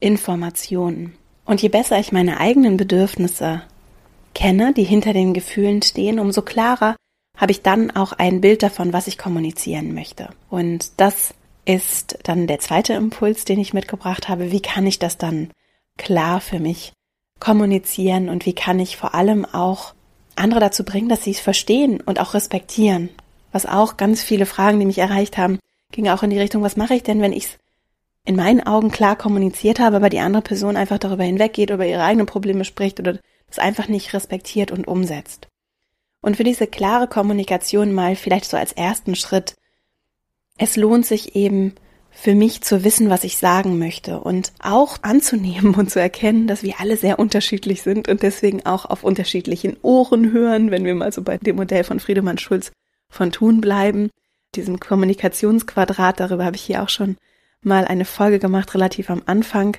Informationen. 0.00 1.14
Und 1.44 1.60
je 1.62 1.68
besser 1.68 1.98
ich 1.98 2.10
meine 2.10 2.40
eigenen 2.40 2.78
Bedürfnisse 2.78 3.62
kenne, 4.34 4.72
die 4.72 4.84
hinter 4.84 5.12
den 5.12 5.34
Gefühlen 5.34 5.82
stehen, 5.82 6.18
umso 6.18 6.42
klarer 6.42 6.96
habe 7.36 7.52
ich 7.52 7.62
dann 7.62 7.90
auch 7.90 8.12
ein 8.12 8.40
Bild 8.40 8.62
davon, 8.62 8.92
was 8.92 9.06
ich 9.06 9.18
kommunizieren 9.18 9.94
möchte. 9.94 10.30
Und 10.50 10.92
das 11.00 11.34
ist 11.64 12.18
dann 12.22 12.46
der 12.46 12.60
zweite 12.60 12.92
Impuls, 12.92 13.44
den 13.44 13.58
ich 13.58 13.74
mitgebracht 13.74 14.28
habe. 14.28 14.52
Wie 14.52 14.60
kann 14.60 14.86
ich 14.86 14.98
das 14.98 15.18
dann 15.18 15.50
klar 15.96 16.40
für 16.40 16.60
mich 16.60 16.92
kommunizieren 17.40 18.28
und 18.28 18.46
wie 18.46 18.54
kann 18.54 18.78
ich 18.78 18.96
vor 18.96 19.14
allem 19.14 19.44
auch 19.44 19.94
andere 20.36 20.60
dazu 20.60 20.84
bringen, 20.84 21.08
dass 21.08 21.24
sie 21.24 21.32
es 21.32 21.40
verstehen 21.40 22.00
und 22.00 22.20
auch 22.20 22.34
respektieren. 22.34 23.10
Was 23.52 23.66
auch 23.66 23.96
ganz 23.96 24.22
viele 24.22 24.46
Fragen, 24.46 24.80
die 24.80 24.86
mich 24.86 24.98
erreicht 24.98 25.38
haben, 25.38 25.58
ging 25.92 26.08
auch 26.08 26.22
in 26.22 26.30
die 26.30 26.38
Richtung, 26.38 26.62
was 26.62 26.76
mache 26.76 26.94
ich 26.94 27.02
denn, 27.02 27.20
wenn 27.20 27.32
ich 27.32 27.44
es 27.44 27.58
in 28.26 28.36
meinen 28.36 28.66
Augen 28.66 28.90
klar 28.90 29.16
kommuniziert 29.16 29.78
habe, 29.78 29.96
aber 29.96 30.08
die 30.08 30.18
andere 30.18 30.42
Person 30.42 30.76
einfach 30.76 30.98
darüber 30.98 31.24
hinweggeht, 31.24 31.70
über 31.70 31.86
ihre 31.86 32.02
eigenen 32.02 32.26
Probleme 32.26 32.64
spricht 32.64 32.98
oder 32.98 33.18
das 33.46 33.58
einfach 33.58 33.86
nicht 33.86 34.12
respektiert 34.14 34.72
und 34.72 34.88
umsetzt. 34.88 35.46
Und 36.24 36.38
für 36.38 36.44
diese 36.44 36.66
klare 36.66 37.06
Kommunikation 37.06 37.92
mal 37.92 38.16
vielleicht 38.16 38.48
so 38.48 38.56
als 38.56 38.72
ersten 38.72 39.14
Schritt, 39.14 39.56
es 40.56 40.74
lohnt 40.74 41.04
sich 41.04 41.36
eben 41.36 41.74
für 42.10 42.34
mich 42.34 42.62
zu 42.62 42.82
wissen, 42.82 43.10
was 43.10 43.24
ich 43.24 43.36
sagen 43.36 43.78
möchte 43.78 44.18
und 44.20 44.50
auch 44.58 44.96
anzunehmen 45.02 45.74
und 45.74 45.90
zu 45.90 46.00
erkennen, 46.00 46.46
dass 46.46 46.62
wir 46.62 46.80
alle 46.80 46.96
sehr 46.96 47.18
unterschiedlich 47.18 47.82
sind 47.82 48.08
und 48.08 48.22
deswegen 48.22 48.64
auch 48.64 48.86
auf 48.86 49.04
unterschiedlichen 49.04 49.76
Ohren 49.82 50.32
hören, 50.32 50.70
wenn 50.70 50.86
wir 50.86 50.94
mal 50.94 51.12
so 51.12 51.20
bei 51.20 51.36
dem 51.36 51.56
Modell 51.56 51.84
von 51.84 52.00
Friedemann 52.00 52.38
Schulz 52.38 52.72
von 53.10 53.30
Thun 53.30 53.60
bleiben, 53.60 54.08
diesem 54.54 54.80
Kommunikationsquadrat, 54.80 56.20
darüber 56.20 56.46
habe 56.46 56.56
ich 56.56 56.62
hier 56.62 56.82
auch 56.82 56.88
schon 56.88 57.18
mal 57.60 57.84
eine 57.84 58.06
Folge 58.06 58.38
gemacht, 58.38 58.72
relativ 58.72 59.10
am 59.10 59.20
Anfang, 59.26 59.76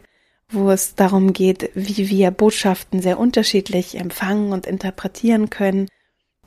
wo 0.49 0.69
es 0.69 0.93
darum 0.93 1.33
geht, 1.33 1.71
wie 1.73 2.07
wir 2.07 2.29
Botschaften 2.29 3.01
sehr 3.01 3.17
unterschiedlich 3.17 3.97
empfangen 3.97 4.53
und 4.53 4.67
interpretieren 4.67 5.49
können 5.49 5.87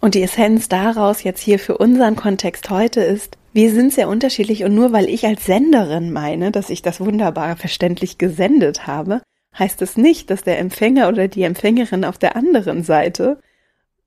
und 0.01 0.15
die 0.15 0.23
Essenz 0.23 0.69
daraus 0.69 1.23
jetzt 1.23 1.41
hier 1.41 1.59
für 1.59 1.79
unseren 1.79 2.17
Kontext 2.17 2.71
heute 2.71 3.01
ist, 3.01 3.37
wir 3.53 3.73
sind 3.73 3.93
sehr 3.93 4.09
unterschiedlich 4.09 4.65
und 4.65 4.75
nur 4.75 4.93
weil 4.93 5.09
ich 5.09 5.27
als 5.27 5.45
Senderin 5.45 6.13
meine, 6.13 6.53
dass 6.53 6.71
ich 6.71 6.83
das 6.83 7.01
wunderbar 7.01 7.57
verständlich 7.57 8.19
gesendet 8.19 8.87
habe, 8.87 9.23
heißt 9.59 9.83
es 9.83 9.97
nicht, 9.97 10.31
dass 10.31 10.43
der 10.43 10.59
Empfänger 10.59 11.09
oder 11.09 11.29
die 11.29 11.43
Empfängerin 11.43 12.05
auf 12.05 12.19
der 12.19 12.37
anderen 12.37 12.85
Seite 12.85 13.39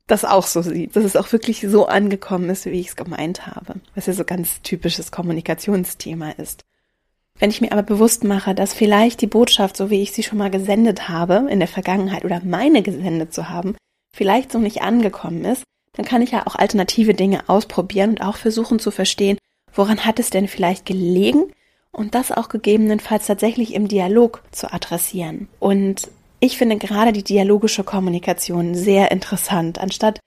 das 0.07 0.25
auch 0.25 0.45
so 0.45 0.61
sieht, 0.61 0.95
dass 0.95 1.03
es 1.03 1.15
auch 1.15 1.31
wirklich 1.31 1.61
so 1.61 1.87
angekommen 1.87 2.49
ist, 2.49 2.65
wie 2.65 2.79
ich 2.79 2.89
es 2.89 2.95
gemeint 2.95 3.47
habe, 3.47 3.75
was 3.95 4.05
ja 4.05 4.13
so 4.13 4.23
ganz 4.23 4.61
typisches 4.61 5.11
Kommunikationsthema 5.11 6.31
ist. 6.31 6.65
Wenn 7.39 7.49
ich 7.49 7.61
mir 7.61 7.71
aber 7.71 7.83
bewusst 7.83 8.23
mache, 8.23 8.53
dass 8.53 8.73
vielleicht 8.73 9.21
die 9.21 9.27
Botschaft, 9.27 9.77
so 9.77 9.89
wie 9.89 10.01
ich 10.01 10.11
sie 10.11 10.23
schon 10.23 10.37
mal 10.37 10.51
gesendet 10.51 11.09
habe 11.09 11.47
in 11.49 11.59
der 11.59 11.67
Vergangenheit 11.67 12.23
oder 12.23 12.41
meine 12.43 12.81
gesendet 12.81 13.33
zu 13.33 13.49
haben, 13.49 13.75
vielleicht 14.13 14.51
so 14.51 14.59
nicht 14.59 14.81
angekommen 14.81 15.45
ist, 15.45 15.63
dann 15.93 16.05
kann 16.05 16.21
ich 16.21 16.31
ja 16.31 16.47
auch 16.47 16.55
alternative 16.55 17.13
Dinge 17.13 17.47
ausprobieren 17.47 18.11
und 18.11 18.21
auch 18.21 18.37
versuchen 18.37 18.79
zu 18.79 18.91
verstehen, 18.91 19.37
woran 19.73 20.05
hat 20.05 20.19
es 20.19 20.29
denn 20.29 20.47
vielleicht 20.47 20.85
gelegen 20.85 21.51
und 21.91 22.15
das 22.15 22.31
auch 22.31 22.49
gegebenenfalls 22.49 23.27
tatsächlich 23.27 23.73
im 23.73 23.87
Dialog 23.87 24.41
zu 24.51 24.71
adressieren. 24.71 25.47
Und 25.59 26.09
ich 26.39 26.57
finde 26.57 26.77
gerade 26.77 27.11
die 27.11 27.23
dialogische 27.23 27.83
Kommunikation 27.83 28.75
sehr 28.75 29.11
interessant, 29.11 29.79
anstatt 29.79 30.19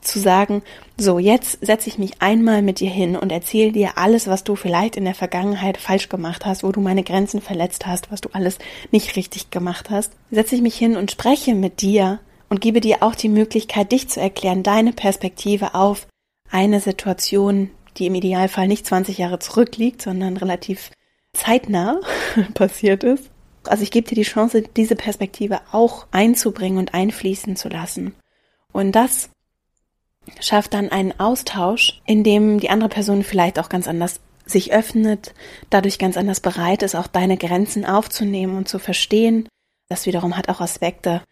zu 0.00 0.18
sagen, 0.18 0.62
so 0.96 1.18
jetzt 1.18 1.64
setze 1.64 1.88
ich 1.88 1.98
mich 1.98 2.20
einmal 2.20 2.62
mit 2.62 2.80
dir 2.80 2.90
hin 2.90 3.16
und 3.16 3.30
erzähle 3.30 3.72
dir 3.72 3.98
alles, 3.98 4.26
was 4.26 4.44
du 4.44 4.56
vielleicht 4.56 4.96
in 4.96 5.04
der 5.04 5.14
Vergangenheit 5.14 5.76
falsch 5.76 6.08
gemacht 6.08 6.44
hast, 6.44 6.64
wo 6.64 6.72
du 6.72 6.80
meine 6.80 7.04
Grenzen 7.04 7.40
verletzt 7.40 7.86
hast, 7.86 8.10
was 8.10 8.20
du 8.20 8.28
alles 8.32 8.58
nicht 8.90 9.16
richtig 9.16 9.50
gemacht 9.50 9.90
hast. 9.90 10.12
Setze 10.30 10.56
ich 10.56 10.62
mich 10.62 10.76
hin 10.76 10.96
und 10.96 11.10
spreche 11.10 11.54
mit 11.54 11.80
dir 11.82 12.18
und 12.52 12.60
gebe 12.60 12.82
dir 12.82 13.02
auch 13.02 13.14
die 13.14 13.30
Möglichkeit, 13.30 13.92
dich 13.92 14.10
zu 14.10 14.20
erklären, 14.20 14.62
deine 14.62 14.92
Perspektive 14.92 15.74
auf 15.74 16.06
eine 16.50 16.80
Situation, 16.80 17.70
die 17.96 18.08
im 18.08 18.14
Idealfall 18.14 18.68
nicht 18.68 18.84
20 18.84 19.16
Jahre 19.16 19.38
zurückliegt, 19.38 20.02
sondern 20.02 20.36
relativ 20.36 20.90
zeitnah 21.32 21.98
passiert 22.54 23.04
ist. 23.04 23.30
Also 23.64 23.82
ich 23.84 23.90
gebe 23.90 24.06
dir 24.06 24.16
die 24.16 24.30
Chance, 24.30 24.64
diese 24.76 24.96
Perspektive 24.96 25.62
auch 25.72 26.06
einzubringen 26.10 26.76
und 26.76 26.92
einfließen 26.92 27.56
zu 27.56 27.70
lassen. 27.70 28.14
Und 28.70 28.92
das 28.92 29.30
schafft 30.38 30.74
dann 30.74 30.90
einen 30.90 31.18
Austausch, 31.18 32.02
in 32.04 32.22
dem 32.22 32.60
die 32.60 32.68
andere 32.68 32.90
Person 32.90 33.22
vielleicht 33.22 33.58
auch 33.58 33.70
ganz 33.70 33.88
anders 33.88 34.20
sich 34.44 34.74
öffnet, 34.74 35.32
dadurch 35.70 35.98
ganz 35.98 36.18
anders 36.18 36.40
bereit 36.40 36.82
ist, 36.82 36.96
auch 36.96 37.06
deine 37.06 37.38
Grenzen 37.38 37.86
aufzunehmen 37.86 38.58
und 38.58 38.68
zu 38.68 38.78
verstehen. 38.78 39.48
Das 39.88 40.04
wiederum 40.04 40.36
hat 40.36 40.50
auch 40.50 40.60
Aspekte, 40.60 41.22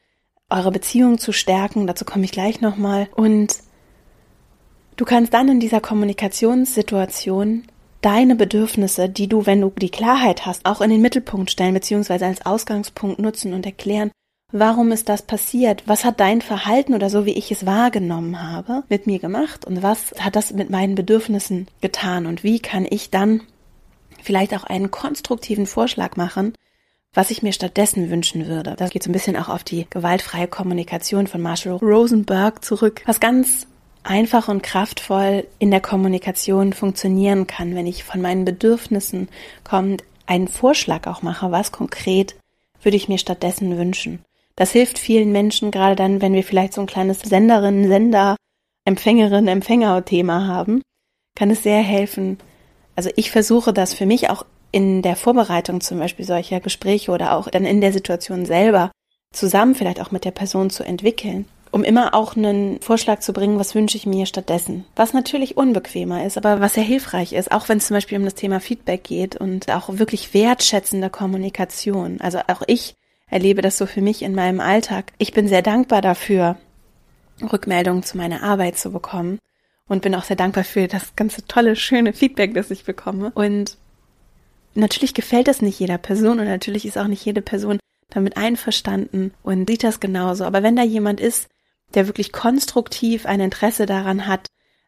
eure 0.50 0.70
Beziehung 0.70 1.18
zu 1.18 1.32
stärken. 1.32 1.86
Dazu 1.86 2.04
komme 2.04 2.24
ich 2.24 2.32
gleich 2.32 2.60
nochmal. 2.60 3.08
Und 3.14 3.58
du 4.96 5.04
kannst 5.04 5.32
dann 5.32 5.48
in 5.48 5.60
dieser 5.60 5.80
Kommunikationssituation 5.80 7.64
deine 8.02 8.34
Bedürfnisse, 8.34 9.08
die 9.08 9.28
du, 9.28 9.46
wenn 9.46 9.60
du 9.60 9.70
die 9.70 9.90
Klarheit 9.90 10.46
hast, 10.46 10.66
auch 10.66 10.80
in 10.80 10.90
den 10.90 11.02
Mittelpunkt 11.02 11.50
stellen, 11.50 11.74
beziehungsweise 11.74 12.26
als 12.26 12.44
Ausgangspunkt 12.46 13.18
nutzen 13.18 13.52
und 13.52 13.66
erklären, 13.66 14.10
warum 14.52 14.90
ist 14.92 15.08
das 15.08 15.22
passiert? 15.22 15.82
Was 15.86 16.04
hat 16.04 16.20
dein 16.20 16.40
Verhalten 16.40 16.94
oder 16.94 17.10
so, 17.10 17.26
wie 17.26 17.34
ich 17.34 17.52
es 17.52 17.66
wahrgenommen 17.66 18.42
habe, 18.42 18.84
mit 18.88 19.06
mir 19.06 19.18
gemacht? 19.18 19.64
Und 19.64 19.82
was 19.82 20.14
hat 20.18 20.36
das 20.36 20.52
mit 20.52 20.70
meinen 20.70 20.94
Bedürfnissen 20.94 21.68
getan? 21.80 22.26
Und 22.26 22.42
wie 22.42 22.58
kann 22.58 22.86
ich 22.88 23.10
dann 23.10 23.42
vielleicht 24.22 24.54
auch 24.54 24.64
einen 24.64 24.90
konstruktiven 24.90 25.66
Vorschlag 25.66 26.16
machen, 26.16 26.54
was 27.14 27.30
ich 27.30 27.42
mir 27.42 27.52
stattdessen 27.52 28.10
wünschen 28.10 28.46
würde. 28.46 28.74
Das 28.76 28.90
geht 28.90 29.02
so 29.02 29.10
ein 29.10 29.12
bisschen 29.12 29.36
auch 29.36 29.48
auf 29.48 29.64
die 29.64 29.86
gewaltfreie 29.90 30.46
Kommunikation 30.46 31.26
von 31.26 31.40
Marshall 31.40 31.76
Rosenberg 31.76 32.64
zurück, 32.64 33.02
was 33.06 33.20
ganz 33.20 33.66
einfach 34.02 34.48
und 34.48 34.62
kraftvoll 34.62 35.46
in 35.58 35.70
der 35.70 35.80
Kommunikation 35.80 36.72
funktionieren 36.72 37.46
kann, 37.46 37.74
wenn 37.74 37.86
ich 37.86 38.04
von 38.04 38.20
meinen 38.20 38.44
Bedürfnissen 38.44 39.28
kommend 39.64 40.04
einen 40.26 40.48
Vorschlag 40.48 41.06
auch 41.06 41.22
mache, 41.22 41.50
was 41.50 41.72
konkret 41.72 42.36
würde 42.82 42.96
ich 42.96 43.08
mir 43.08 43.18
stattdessen 43.18 43.76
wünschen. 43.76 44.24
Das 44.56 44.72
hilft 44.72 44.98
vielen 44.98 45.32
Menschen, 45.32 45.70
gerade 45.70 45.96
dann, 45.96 46.22
wenn 46.22 46.32
wir 46.32 46.44
vielleicht 46.44 46.74
so 46.74 46.80
ein 46.80 46.86
kleines 46.86 47.20
Senderin, 47.20 47.88
Sender, 47.88 48.36
Empfängerin, 48.84 49.48
Empfänger-Thema 49.48 50.46
haben, 50.46 50.82
kann 51.36 51.50
es 51.50 51.62
sehr 51.62 51.82
helfen. 51.82 52.38
Also 52.96 53.10
ich 53.16 53.30
versuche 53.30 53.72
das 53.72 53.94
für 53.94 54.06
mich 54.06 54.30
auch 54.30 54.44
in 54.72 55.02
der 55.02 55.16
Vorbereitung 55.16 55.80
zum 55.80 55.98
Beispiel 55.98 56.24
solcher 56.24 56.60
Gespräche 56.60 57.10
oder 57.10 57.36
auch 57.36 57.48
dann 57.48 57.64
in 57.64 57.80
der 57.80 57.92
Situation 57.92 58.46
selber 58.46 58.90
zusammen 59.32 59.74
vielleicht 59.74 60.00
auch 60.00 60.10
mit 60.10 60.24
der 60.24 60.30
Person 60.32 60.70
zu 60.70 60.82
entwickeln, 60.82 61.46
um 61.70 61.84
immer 61.84 62.14
auch 62.14 62.36
einen 62.36 62.80
Vorschlag 62.80 63.20
zu 63.20 63.32
bringen, 63.32 63.58
was 63.58 63.74
wünsche 63.74 63.96
ich 63.96 64.06
mir 64.06 64.26
stattdessen. 64.26 64.84
Was 64.96 65.12
natürlich 65.12 65.56
unbequemer 65.56 66.24
ist, 66.24 66.36
aber 66.36 66.60
was 66.60 66.74
sehr 66.74 66.84
hilfreich 66.84 67.32
ist, 67.32 67.52
auch 67.52 67.68
wenn 67.68 67.78
es 67.78 67.86
zum 67.86 67.96
Beispiel 67.96 68.18
um 68.18 68.24
das 68.24 68.34
Thema 68.34 68.60
Feedback 68.60 69.04
geht 69.04 69.36
und 69.36 69.70
auch 69.70 69.98
wirklich 69.98 70.34
wertschätzende 70.34 71.10
Kommunikation. 71.10 72.20
Also 72.20 72.38
auch 72.48 72.62
ich 72.66 72.94
erlebe 73.28 73.62
das 73.62 73.78
so 73.78 73.86
für 73.86 74.00
mich 74.00 74.22
in 74.22 74.34
meinem 74.34 74.60
Alltag. 74.60 75.12
Ich 75.18 75.32
bin 75.32 75.46
sehr 75.46 75.62
dankbar 75.62 76.02
dafür, 76.02 76.56
Rückmeldungen 77.40 78.02
zu 78.02 78.16
meiner 78.16 78.42
Arbeit 78.42 78.76
zu 78.76 78.90
bekommen 78.90 79.38
und 79.88 80.02
bin 80.02 80.14
auch 80.14 80.24
sehr 80.24 80.36
dankbar 80.36 80.64
für 80.64 80.88
das 80.88 81.16
ganze 81.16 81.46
tolle, 81.46 81.76
schöne 81.76 82.12
Feedback, 82.12 82.54
das 82.54 82.70
ich 82.70 82.84
bekomme. 82.84 83.32
Und 83.34 83.76
natürlich 84.74 85.14
gefällt 85.14 85.48
das 85.48 85.62
nicht 85.62 85.78
jeder 85.78 85.98
Person 85.98 86.40
und 86.40 86.46
natürlich 86.46 86.86
ist 86.86 86.98
auch 86.98 87.06
nicht 87.06 87.24
jede 87.24 87.42
Person 87.42 87.78
damit 88.08 88.36
einverstanden 88.36 89.32
und 89.42 89.68
sieht 89.68 89.84
das 89.84 90.00
genauso. 90.00 90.44
Aber 90.44 90.62
wenn 90.62 90.76
da 90.76 90.82
jemand 90.82 91.20
ist, 91.20 91.48
der 91.94 92.06
wirklich 92.06 92.32
konstruktiv 92.32 93.26
ein 93.26 93.40
Interesse 93.40 93.86
daran 93.86 94.26
hat, 94.26 94.46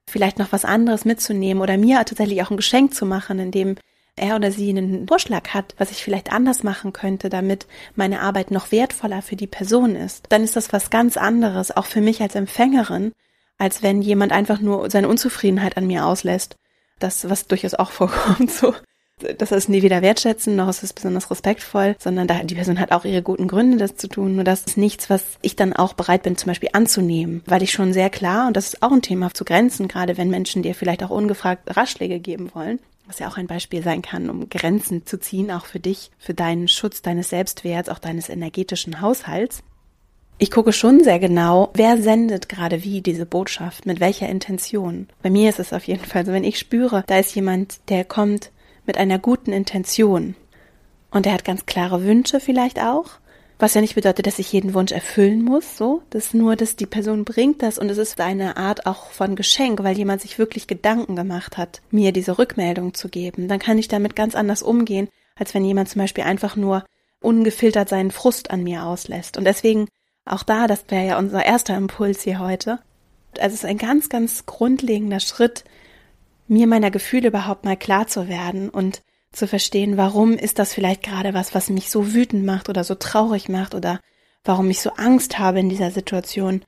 vielleicht 0.08 0.38
noch 0.38 0.52
was 0.52 0.64
anderes 0.64 1.04
mitzunehmen 1.04 1.62
oder 1.62 1.76
mir 1.76 2.04
tatsächlich 2.04 2.42
auch 2.42 2.50
ein 2.50 2.56
Geschenk 2.56 2.94
zu 2.94 3.06
machen, 3.06 3.38
indem 3.38 3.76
er 4.16 4.36
oder 4.36 4.52
sie 4.52 4.68
einen 4.68 5.08
Vorschlag 5.08 5.50
hat, 5.50 5.74
was 5.78 5.90
ich 5.90 6.02
vielleicht 6.04 6.32
anders 6.32 6.62
machen 6.62 6.92
könnte, 6.92 7.28
damit 7.30 7.66
meine 7.94 8.20
Arbeit 8.20 8.50
noch 8.50 8.70
wertvoller 8.70 9.22
für 9.22 9.36
die 9.36 9.46
Person 9.46 9.96
ist, 9.96 10.26
dann 10.28 10.44
ist 10.44 10.54
das 10.54 10.72
was 10.72 10.90
ganz 10.90 11.16
anderes, 11.16 11.74
auch 11.74 11.86
für 11.86 12.02
mich 12.02 12.20
als 12.20 12.34
Empfängerin, 12.34 13.12
als 13.58 13.82
wenn 13.82 14.02
jemand 14.02 14.32
einfach 14.32 14.60
nur 14.60 14.90
seine 14.90 15.08
Unzufriedenheit 15.08 15.76
an 15.76 15.86
mir 15.86 16.04
auslässt. 16.04 16.56
Das, 16.98 17.28
was 17.28 17.46
durchaus 17.46 17.74
auch 17.74 17.90
vorkommt, 17.92 18.50
so 18.50 18.74
das 19.38 19.52
ist 19.52 19.68
nie 19.68 19.82
weder 19.82 20.02
wertschätzen, 20.02 20.56
noch 20.56 20.68
ist 20.68 20.82
es 20.82 20.92
besonders 20.92 21.30
respektvoll, 21.30 21.96
sondern 21.98 22.26
da, 22.26 22.42
die 22.42 22.54
Person 22.54 22.80
hat 22.80 22.92
auch 22.92 23.04
ihre 23.04 23.22
guten 23.22 23.48
Gründe, 23.48 23.78
das 23.78 23.96
zu 23.96 24.08
tun. 24.08 24.34
Nur 24.34 24.44
das 24.44 24.62
ist 24.62 24.76
nichts, 24.76 25.10
was 25.10 25.24
ich 25.40 25.56
dann 25.56 25.72
auch 25.72 25.92
bereit 25.92 26.22
bin, 26.22 26.36
zum 26.36 26.48
Beispiel 26.48 26.70
anzunehmen, 26.72 27.42
weil 27.46 27.62
ich 27.62 27.72
schon 27.72 27.92
sehr 27.92 28.10
klar, 28.10 28.46
und 28.46 28.56
das 28.56 28.68
ist 28.68 28.82
auch 28.82 28.92
ein 28.92 29.02
Thema 29.02 29.32
zu 29.32 29.44
Grenzen, 29.44 29.88
gerade 29.88 30.16
wenn 30.16 30.30
Menschen 30.30 30.62
dir 30.62 30.74
vielleicht 30.74 31.02
auch 31.02 31.10
ungefragt 31.10 31.76
Ratschläge 31.76 32.20
geben 32.20 32.50
wollen, 32.54 32.78
was 33.06 33.18
ja 33.18 33.28
auch 33.28 33.36
ein 33.36 33.46
Beispiel 33.46 33.82
sein 33.82 34.02
kann, 34.02 34.30
um 34.30 34.48
Grenzen 34.48 35.06
zu 35.06 35.18
ziehen, 35.18 35.50
auch 35.50 35.66
für 35.66 35.80
dich, 35.80 36.10
für 36.18 36.34
deinen 36.34 36.68
Schutz 36.68 37.02
deines 37.02 37.30
Selbstwerts, 37.30 37.88
auch 37.88 37.98
deines 37.98 38.28
energetischen 38.28 39.00
Haushalts. 39.00 39.62
Ich 40.38 40.50
gucke 40.50 40.72
schon 40.72 41.04
sehr 41.04 41.20
genau, 41.20 41.70
wer 41.74 42.02
sendet 42.02 42.48
gerade 42.48 42.82
wie 42.82 43.00
diese 43.00 43.26
Botschaft, 43.26 43.86
mit 43.86 44.00
welcher 44.00 44.28
Intention. 44.28 45.08
Bei 45.22 45.30
mir 45.30 45.48
ist 45.48 45.60
es 45.60 45.72
auf 45.72 45.84
jeden 45.84 46.04
Fall 46.04 46.26
so, 46.26 46.32
wenn 46.32 46.42
ich 46.42 46.58
spüre, 46.58 47.04
da 47.06 47.18
ist 47.18 47.34
jemand, 47.34 47.78
der 47.88 48.04
kommt 48.04 48.50
mit 48.86 48.98
einer 48.98 49.18
guten 49.18 49.52
Intention. 49.52 50.34
Und 51.10 51.26
er 51.26 51.34
hat 51.34 51.44
ganz 51.44 51.66
klare 51.66 52.04
Wünsche 52.04 52.40
vielleicht 52.40 52.80
auch, 52.80 53.18
was 53.58 53.74
ja 53.74 53.80
nicht 53.80 53.94
bedeutet, 53.94 54.26
dass 54.26 54.40
ich 54.40 54.52
jeden 54.52 54.74
Wunsch 54.74 54.90
erfüllen 54.90 55.42
muss, 55.42 55.76
so. 55.76 56.02
Das 56.10 56.26
ist 56.26 56.34
nur, 56.34 56.56
dass 56.56 56.74
die 56.74 56.86
Person 56.86 57.24
bringt 57.24 57.62
das 57.62 57.78
und 57.78 57.90
es 57.90 57.98
ist 57.98 58.20
eine 58.20 58.56
Art 58.56 58.86
auch 58.86 59.10
von 59.10 59.36
Geschenk, 59.36 59.84
weil 59.84 59.96
jemand 59.96 60.20
sich 60.20 60.38
wirklich 60.38 60.66
Gedanken 60.66 61.14
gemacht 61.14 61.56
hat, 61.58 61.80
mir 61.92 62.12
diese 62.12 62.38
Rückmeldung 62.38 62.92
zu 62.94 63.08
geben. 63.08 63.46
Dann 63.46 63.60
kann 63.60 63.78
ich 63.78 63.86
damit 63.86 64.16
ganz 64.16 64.34
anders 64.34 64.64
umgehen, 64.64 65.08
als 65.36 65.54
wenn 65.54 65.64
jemand 65.64 65.88
zum 65.88 66.00
Beispiel 66.00 66.24
einfach 66.24 66.56
nur 66.56 66.84
ungefiltert 67.20 67.88
seinen 67.88 68.10
Frust 68.10 68.50
an 68.50 68.64
mir 68.64 68.84
auslässt. 68.84 69.36
Und 69.36 69.44
deswegen 69.44 69.86
auch 70.24 70.42
da, 70.42 70.66
das 70.66 70.84
wäre 70.88 71.06
ja 71.06 71.18
unser 71.18 71.44
erster 71.44 71.76
Impuls 71.76 72.22
hier 72.22 72.40
heute. 72.40 72.80
Also 73.38 73.54
es 73.54 73.62
ist 73.62 73.64
ein 73.64 73.78
ganz, 73.78 74.08
ganz 74.08 74.44
grundlegender 74.44 75.20
Schritt, 75.20 75.64
mir 76.52 76.66
meiner 76.66 76.90
Gefühle 76.90 77.28
überhaupt 77.28 77.64
mal 77.64 77.76
klar 77.76 78.06
zu 78.06 78.28
werden 78.28 78.68
und 78.68 79.02
zu 79.32 79.46
verstehen, 79.48 79.96
warum 79.96 80.34
ist 80.34 80.58
das 80.58 80.74
vielleicht 80.74 81.02
gerade 81.02 81.32
was, 81.32 81.54
was 81.54 81.70
mich 81.70 81.90
so 81.90 82.12
wütend 82.12 82.44
macht 82.44 82.68
oder 82.68 82.84
so 82.84 82.94
traurig 82.94 83.48
macht 83.48 83.74
oder 83.74 83.98
warum 84.44 84.68
ich 84.68 84.80
so 84.80 84.90
Angst 84.90 85.38
habe 85.38 85.60
in 85.60 85.70
dieser 85.70 85.90
Situation, 85.90 86.62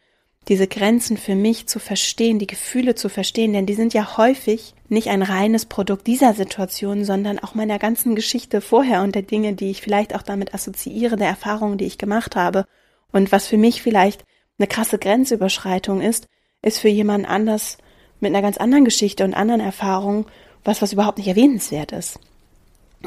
diese 0.49 0.67
Grenzen 0.67 1.17
für 1.17 1.35
mich 1.35 1.67
zu 1.67 1.79
verstehen, 1.79 2.39
die 2.39 2.47
Gefühle 2.47 2.95
zu 2.95 3.09
verstehen, 3.09 3.53
denn 3.53 3.67
die 3.67 3.75
sind 3.75 3.93
ja 3.95 4.17
häufig 4.17 4.75
nicht 4.89 5.09
ein 5.09 5.23
reines 5.23 5.67
Produkt 5.67 6.07
dieser 6.07 6.33
Situation, 6.35 7.05
sondern 7.05 7.39
auch 7.39 7.55
meiner 7.55 7.79
ganzen 7.79 8.15
Geschichte 8.15 8.61
vorher 8.61 9.03
und 9.03 9.15
der 9.15 9.23
Dinge, 9.23 9.55
die 9.55 9.71
ich 9.71 9.83
vielleicht 9.83 10.15
auch 10.15 10.23
damit 10.23 10.55
assoziiere, 10.55 11.17
der 11.17 11.29
Erfahrungen, 11.29 11.79
die 11.79 11.87
ich 11.87 11.99
gemacht 11.99 12.37
habe. 12.37 12.65
Und 13.13 13.33
was 13.33 13.47
für 13.47 13.57
mich 13.59 13.83
vielleicht 13.83 14.25
eine 14.59 14.67
krasse 14.67 14.99
Grenzüberschreitung 14.99 16.01
ist, 16.01 16.29
ist 16.63 16.79
für 16.79 16.89
jemanden 16.89 17.27
anders 17.27 17.79
mit 18.25 18.33
einer 18.33 18.43
ganz 18.43 18.57
anderen 18.57 18.85
Geschichte 18.85 19.25
und 19.25 19.35
anderen 19.35 19.61
Erfahrungen 19.61 20.27
was, 20.65 20.83
was 20.83 20.93
überhaupt 20.93 21.19
nicht 21.19 21.29
erwähnenswert 21.29 21.93
ist. 21.93 22.19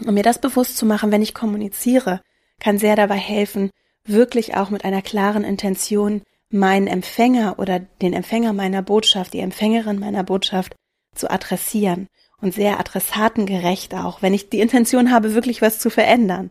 Um 0.05 0.13
mir 0.13 0.23
das 0.23 0.39
bewusst 0.39 0.77
zu 0.77 0.85
machen, 0.85 1.11
wenn 1.11 1.23
ich 1.23 1.33
kommuniziere, 1.33 2.21
kann 2.59 2.77
sehr 2.77 2.95
dabei 2.95 3.17
helfen, 3.17 3.71
wirklich 4.05 4.55
auch 4.55 4.69
mit 4.69 4.85
einer 4.85 5.01
klaren 5.01 5.43
Intention 5.43 6.21
meinen 6.49 6.87
Empfänger 6.87 7.59
oder 7.59 7.79
den 7.79 8.13
Empfänger 8.13 8.53
meiner 8.53 8.81
Botschaft, 8.81 9.33
die 9.33 9.39
Empfängerin 9.39 9.99
meiner 9.99 10.23
Botschaft 10.23 10.75
zu 11.13 11.29
adressieren 11.29 12.07
und 12.39 12.53
sehr 12.53 12.79
adressatengerecht 12.79 13.95
auch. 13.95 14.21
Wenn 14.21 14.33
ich 14.33 14.49
die 14.49 14.59
Intention 14.59 15.11
habe, 15.11 15.33
wirklich 15.33 15.61
was 15.61 15.79
zu 15.79 15.89
verändern, 15.89 16.49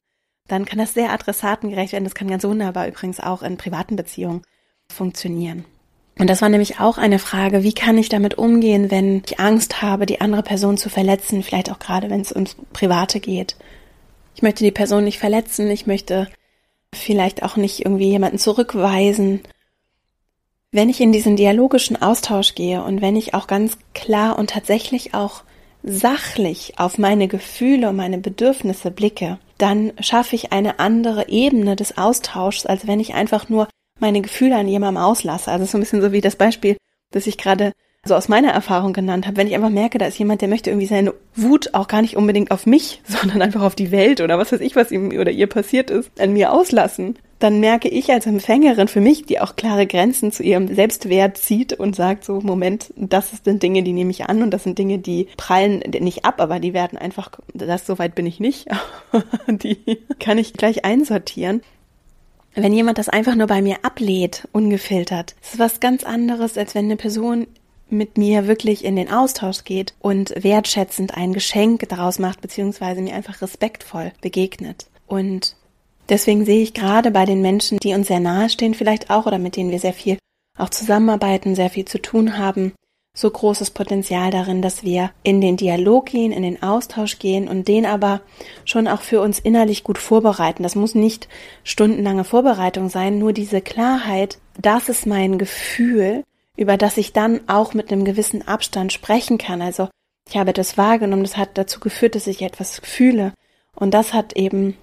dann 0.48 0.64
kann 0.64 0.78
das 0.78 0.94
sehr 0.94 1.12
adressatengerecht 1.12 1.92
werden. 1.92 2.04
Das 2.04 2.14
kann 2.14 2.28
ganz 2.28 2.44
wunderbar 2.44 2.88
übrigens 2.88 3.20
auch 3.20 3.42
in 3.42 3.56
privaten 3.56 3.96
Beziehungen 3.96 4.42
funktionieren. 4.92 5.64
Und 6.18 6.30
das 6.30 6.40
war 6.40 6.48
nämlich 6.48 6.80
auch 6.80 6.96
eine 6.96 7.18
Frage, 7.18 7.62
wie 7.62 7.74
kann 7.74 7.98
ich 7.98 8.08
damit 8.08 8.38
umgehen, 8.38 8.90
wenn 8.90 9.22
ich 9.26 9.38
Angst 9.38 9.82
habe, 9.82 10.06
die 10.06 10.20
andere 10.20 10.42
Person 10.42 10.78
zu 10.78 10.88
verletzen, 10.88 11.42
vielleicht 11.42 11.70
auch 11.70 11.78
gerade, 11.78 12.08
wenn 12.08 12.22
es 12.22 12.32
ums 12.32 12.56
Private 12.72 13.20
geht. 13.20 13.56
Ich 14.34 14.42
möchte 14.42 14.64
die 14.64 14.70
Person 14.70 15.04
nicht 15.04 15.18
verletzen, 15.18 15.70
ich 15.70 15.86
möchte 15.86 16.28
vielleicht 16.94 17.42
auch 17.42 17.56
nicht 17.56 17.84
irgendwie 17.84 18.08
jemanden 18.08 18.38
zurückweisen. 18.38 19.40
Wenn 20.72 20.88
ich 20.88 21.00
in 21.00 21.12
diesen 21.12 21.36
dialogischen 21.36 22.00
Austausch 22.00 22.54
gehe 22.54 22.82
und 22.82 23.02
wenn 23.02 23.16
ich 23.16 23.34
auch 23.34 23.46
ganz 23.46 23.76
klar 23.94 24.38
und 24.38 24.50
tatsächlich 24.50 25.14
auch 25.14 25.42
sachlich 25.82 26.74
auf 26.78 26.98
meine 26.98 27.28
Gefühle 27.28 27.90
und 27.90 27.96
meine 27.96 28.18
Bedürfnisse 28.18 28.90
blicke, 28.90 29.38
dann 29.58 29.92
schaffe 30.00 30.34
ich 30.34 30.52
eine 30.52 30.78
andere 30.78 31.28
Ebene 31.28 31.76
des 31.76 31.96
Austauschs, 31.96 32.66
als 32.66 32.86
wenn 32.86 33.00
ich 33.00 33.14
einfach 33.14 33.48
nur 33.48 33.68
meine 33.98 34.20
Gefühle 34.20 34.56
an 34.56 34.68
jemandem 34.68 35.02
auslasse. 35.02 35.50
Also 35.50 35.64
so 35.64 35.78
ein 35.78 35.80
bisschen 35.80 36.02
so 36.02 36.12
wie 36.12 36.20
das 36.20 36.36
Beispiel, 36.36 36.76
das 37.12 37.26
ich 37.26 37.38
gerade 37.38 37.72
so 38.06 38.14
aus 38.14 38.28
meiner 38.28 38.50
Erfahrung 38.52 38.92
genannt 38.92 39.26
habe. 39.26 39.36
Wenn 39.36 39.46
ich 39.46 39.54
einfach 39.54 39.70
merke, 39.70 39.98
da 39.98 40.06
ist 40.06 40.18
jemand, 40.18 40.40
der 40.40 40.48
möchte 40.48 40.70
irgendwie 40.70 40.86
seine 40.86 41.14
Wut 41.34 41.74
auch 41.74 41.88
gar 41.88 42.02
nicht 42.02 42.16
unbedingt 42.16 42.50
auf 42.50 42.66
mich, 42.66 43.02
sondern 43.08 43.42
einfach 43.42 43.62
auf 43.62 43.74
die 43.74 43.90
Welt 43.90 44.20
oder 44.20 44.38
was 44.38 44.52
weiß 44.52 44.60
ich, 44.60 44.76
was 44.76 44.90
ihm 44.90 45.10
oder 45.18 45.30
ihr 45.30 45.46
passiert 45.46 45.90
ist, 45.90 46.20
an 46.20 46.32
mir 46.32 46.52
auslassen, 46.52 47.18
dann 47.38 47.60
merke 47.60 47.88
ich 47.88 48.10
als 48.10 48.24
Empfängerin 48.24 48.88
für 48.88 49.02
mich, 49.02 49.24
die 49.26 49.40
auch 49.40 49.56
klare 49.56 49.86
Grenzen 49.86 50.32
zu 50.32 50.42
ihrem 50.42 50.74
Selbstwert 50.74 51.36
zieht 51.36 51.74
und 51.74 51.94
sagt 51.94 52.24
so, 52.24 52.40
Moment, 52.40 52.94
das 52.96 53.30
sind 53.44 53.62
Dinge, 53.62 53.82
die 53.82 53.92
nehme 53.92 54.10
ich 54.10 54.24
an 54.24 54.42
und 54.42 54.52
das 54.52 54.62
sind 54.62 54.78
Dinge, 54.78 54.98
die 54.98 55.28
prallen 55.36 55.80
nicht 56.00 56.24
ab, 56.24 56.40
aber 56.40 56.60
die 56.60 56.72
werden 56.72 56.96
einfach, 56.96 57.32
das 57.52 57.86
soweit 57.86 58.14
bin 58.14 58.24
ich 58.24 58.40
nicht, 58.40 58.68
die 59.48 59.98
kann 60.18 60.38
ich 60.38 60.54
gleich 60.54 60.86
einsortieren 60.86 61.60
wenn 62.56 62.72
jemand 62.72 62.98
das 62.98 63.08
einfach 63.08 63.34
nur 63.34 63.46
bei 63.46 63.62
mir 63.62 63.84
ablehnt, 63.84 64.48
ungefiltert, 64.52 65.34
ist 65.42 65.54
es 65.54 65.58
was 65.58 65.80
ganz 65.80 66.04
anderes, 66.04 66.56
als 66.56 66.74
wenn 66.74 66.86
eine 66.86 66.96
Person 66.96 67.46
mit 67.88 68.18
mir 68.18 68.48
wirklich 68.48 68.84
in 68.84 68.96
den 68.96 69.10
Austausch 69.10 69.64
geht 69.64 69.94
und 70.00 70.34
wertschätzend 70.42 71.16
ein 71.16 71.32
Geschenk 71.32 71.88
daraus 71.88 72.18
macht, 72.18 72.40
beziehungsweise 72.40 73.00
mir 73.00 73.14
einfach 73.14 73.42
respektvoll 73.42 74.12
begegnet. 74.20 74.86
Und 75.06 75.54
deswegen 76.08 76.44
sehe 76.44 76.62
ich 76.62 76.74
gerade 76.74 77.10
bei 77.10 77.26
den 77.26 77.42
Menschen, 77.42 77.78
die 77.78 77.94
uns 77.94 78.08
sehr 78.08 78.20
nahe 78.20 78.50
stehen, 78.50 78.74
vielleicht 78.74 79.10
auch 79.10 79.26
oder 79.26 79.38
mit 79.38 79.56
denen 79.56 79.70
wir 79.70 79.78
sehr 79.78 79.92
viel 79.92 80.18
auch 80.58 80.70
zusammenarbeiten, 80.70 81.54
sehr 81.54 81.70
viel 81.70 81.84
zu 81.84 82.00
tun 82.00 82.38
haben, 82.38 82.72
so 83.16 83.30
großes 83.30 83.70
Potenzial 83.70 84.30
darin, 84.30 84.60
dass 84.60 84.84
wir 84.84 85.10
in 85.22 85.40
den 85.40 85.56
Dialog 85.56 86.06
gehen, 86.06 86.32
in 86.32 86.42
den 86.42 86.62
Austausch 86.62 87.18
gehen 87.18 87.48
und 87.48 87.66
den 87.66 87.86
aber 87.86 88.20
schon 88.66 88.86
auch 88.86 89.00
für 89.00 89.22
uns 89.22 89.38
innerlich 89.38 89.84
gut 89.84 89.96
vorbereiten. 89.96 90.62
Das 90.62 90.74
muss 90.74 90.94
nicht 90.94 91.26
stundenlange 91.64 92.24
Vorbereitung 92.24 92.90
sein, 92.90 93.18
nur 93.18 93.32
diese 93.32 93.62
Klarheit, 93.62 94.38
das 94.60 94.90
ist 94.90 95.06
mein 95.06 95.38
Gefühl, 95.38 96.24
über 96.56 96.76
das 96.76 96.98
ich 96.98 97.14
dann 97.14 97.40
auch 97.46 97.72
mit 97.72 97.90
einem 97.90 98.04
gewissen 98.04 98.46
Abstand 98.46 98.92
sprechen 98.92 99.38
kann. 99.38 99.62
Also 99.62 99.88
ich 100.28 100.36
habe 100.36 100.52
das 100.52 100.76
wahrgenommen, 100.76 101.22
das 101.22 101.38
hat 101.38 101.50
dazu 101.54 101.80
geführt, 101.80 102.16
dass 102.16 102.26
ich 102.26 102.42
etwas 102.42 102.80
fühle. 102.84 103.32
Und 103.74 103.94
das 103.94 104.12
hat 104.12 104.34
eben 104.34 104.76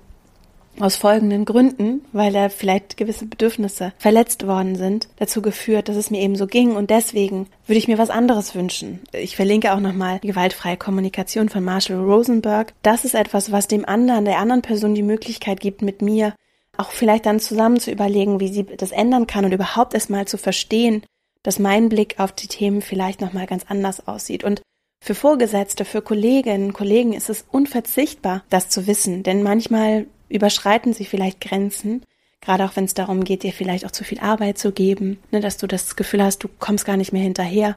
aus 0.79 0.95
folgenden 0.95 1.45
Gründen, 1.45 2.03
weil 2.11 2.33
da 2.33 2.49
vielleicht 2.49 2.97
gewisse 2.97 3.25
Bedürfnisse 3.25 3.93
verletzt 3.97 4.47
worden 4.47 4.75
sind, 4.75 5.07
dazu 5.17 5.41
geführt, 5.41 5.89
dass 5.89 5.95
es 5.95 6.09
mir 6.09 6.21
eben 6.21 6.35
so 6.35 6.47
ging 6.47 6.75
und 6.75 6.89
deswegen 6.89 7.47
würde 7.67 7.77
ich 7.77 7.87
mir 7.87 7.97
was 7.97 8.09
anderes 8.09 8.55
wünschen. 8.55 9.01
Ich 9.11 9.35
verlinke 9.35 9.73
auch 9.73 9.79
nochmal 9.79 10.19
die 10.19 10.27
gewaltfreie 10.27 10.77
Kommunikation 10.77 11.49
von 11.49 11.63
Marshall 11.63 11.99
Rosenberg. 11.99 12.73
Das 12.81 13.05
ist 13.05 13.15
etwas, 13.15 13.51
was 13.51 13.67
dem 13.67 13.85
anderen, 13.85 14.25
der 14.25 14.39
anderen 14.39 14.61
Person 14.61 14.95
die 14.95 15.03
Möglichkeit 15.03 15.59
gibt, 15.59 15.81
mit 15.81 16.01
mir 16.01 16.33
auch 16.77 16.91
vielleicht 16.91 17.25
dann 17.25 17.39
zusammen 17.39 17.79
zu 17.79 17.91
überlegen, 17.91 18.39
wie 18.39 18.47
sie 18.47 18.63
das 18.63 18.91
ändern 18.91 19.27
kann 19.27 19.45
und 19.45 19.51
überhaupt 19.51 19.93
erstmal 19.93 20.25
zu 20.27 20.37
verstehen, 20.37 21.03
dass 21.43 21.59
mein 21.59 21.89
Blick 21.89 22.19
auf 22.19 22.31
die 22.31 22.47
Themen 22.47 22.81
vielleicht 22.81 23.21
nochmal 23.21 23.45
ganz 23.45 23.65
anders 23.67 24.07
aussieht. 24.07 24.43
Und 24.43 24.61
für 25.03 25.15
Vorgesetzte, 25.15 25.83
für 25.83 26.01
Kolleginnen, 26.01 26.71
Kollegen 26.71 27.13
ist 27.13 27.29
es 27.29 27.45
unverzichtbar, 27.51 28.43
das 28.49 28.69
zu 28.69 28.87
wissen, 28.87 29.21
denn 29.21 29.43
manchmal 29.43 30.07
überschreiten 30.33 30.93
sie 30.93 31.05
vielleicht 31.05 31.39
Grenzen, 31.41 32.03
gerade 32.41 32.65
auch 32.65 32.75
wenn 32.75 32.85
es 32.85 32.93
darum 32.93 33.23
geht, 33.23 33.43
dir 33.43 33.53
vielleicht 33.53 33.85
auch 33.85 33.91
zu 33.91 34.03
viel 34.03 34.19
Arbeit 34.19 34.57
zu 34.57 34.71
geben, 34.71 35.19
ne, 35.31 35.39
dass 35.39 35.57
du 35.57 35.67
das 35.67 35.95
Gefühl 35.95 36.23
hast, 36.23 36.43
du 36.43 36.49
kommst 36.59 36.85
gar 36.85 36.97
nicht 36.97 37.13
mehr 37.13 37.21
hinterher. 37.21 37.75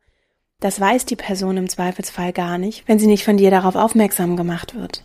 Das 0.60 0.80
weiß 0.80 1.04
die 1.04 1.16
Person 1.16 1.58
im 1.58 1.68
Zweifelsfall 1.68 2.32
gar 2.32 2.58
nicht, 2.58 2.88
wenn 2.88 2.98
sie 2.98 3.06
nicht 3.06 3.24
von 3.24 3.36
dir 3.36 3.50
darauf 3.50 3.76
aufmerksam 3.76 4.36
gemacht 4.36 4.74
wird. 4.74 5.04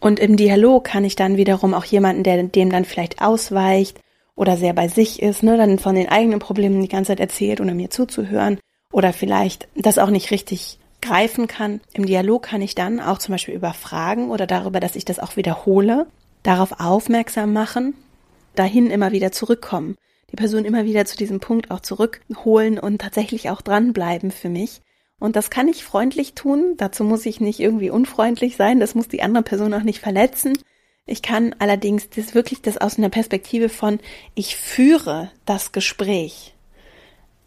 Und 0.00 0.18
im 0.18 0.36
Dialog 0.36 0.84
kann 0.84 1.04
ich 1.04 1.16
dann 1.16 1.36
wiederum 1.36 1.72
auch 1.72 1.84
jemanden, 1.84 2.22
der 2.22 2.42
dem 2.42 2.70
dann 2.70 2.84
vielleicht 2.84 3.22
ausweicht 3.22 3.98
oder 4.34 4.56
sehr 4.56 4.74
bei 4.74 4.88
sich 4.88 5.22
ist, 5.22 5.42
ne, 5.42 5.56
dann 5.56 5.78
von 5.78 5.94
den 5.94 6.08
eigenen 6.08 6.40
Problemen 6.40 6.82
die 6.82 6.88
ganze 6.88 7.12
Zeit 7.12 7.20
erzählt, 7.20 7.60
ohne 7.60 7.74
mir 7.74 7.90
zuzuhören 7.90 8.58
oder 8.92 9.12
vielleicht 9.12 9.68
das 9.74 9.98
auch 9.98 10.10
nicht 10.10 10.30
richtig 10.30 10.78
greifen 11.00 11.46
kann. 11.46 11.80
Im 11.94 12.06
Dialog 12.06 12.42
kann 12.42 12.60
ich 12.60 12.74
dann 12.74 13.00
auch 13.00 13.18
zum 13.18 13.32
Beispiel 13.32 13.54
über 13.54 13.72
Fragen 13.72 14.30
oder 14.30 14.46
darüber, 14.46 14.80
dass 14.80 14.96
ich 14.96 15.04
das 15.04 15.18
auch 15.18 15.36
wiederhole, 15.36 16.06
darauf 16.46 16.80
aufmerksam 16.80 17.52
machen, 17.52 17.94
dahin 18.54 18.90
immer 18.90 19.12
wieder 19.12 19.32
zurückkommen, 19.32 19.96
die 20.30 20.36
Person 20.36 20.64
immer 20.64 20.84
wieder 20.84 21.04
zu 21.04 21.16
diesem 21.16 21.40
Punkt 21.40 21.70
auch 21.70 21.80
zurückholen 21.80 22.78
und 22.78 23.00
tatsächlich 23.00 23.50
auch 23.50 23.62
dranbleiben 23.62 24.30
für 24.30 24.48
mich. 24.48 24.82
Und 25.18 25.34
das 25.34 25.50
kann 25.50 25.68
ich 25.68 25.84
freundlich 25.84 26.34
tun. 26.34 26.74
Dazu 26.76 27.02
muss 27.02 27.26
ich 27.26 27.40
nicht 27.40 27.58
irgendwie 27.58 27.90
unfreundlich 27.90 28.56
sein. 28.56 28.80
Das 28.80 28.94
muss 28.94 29.08
die 29.08 29.22
andere 29.22 29.42
Person 29.42 29.72
auch 29.72 29.82
nicht 29.82 30.00
verletzen. 30.00 30.52
Ich 31.06 31.22
kann 31.22 31.54
allerdings 31.58 32.10
das 32.10 32.34
wirklich 32.34 32.60
das 32.62 32.76
aus 32.76 32.98
einer 32.98 33.08
Perspektive 33.08 33.68
von, 33.68 33.98
ich 34.34 34.56
führe 34.56 35.30
das 35.46 35.72
Gespräch. 35.72 36.54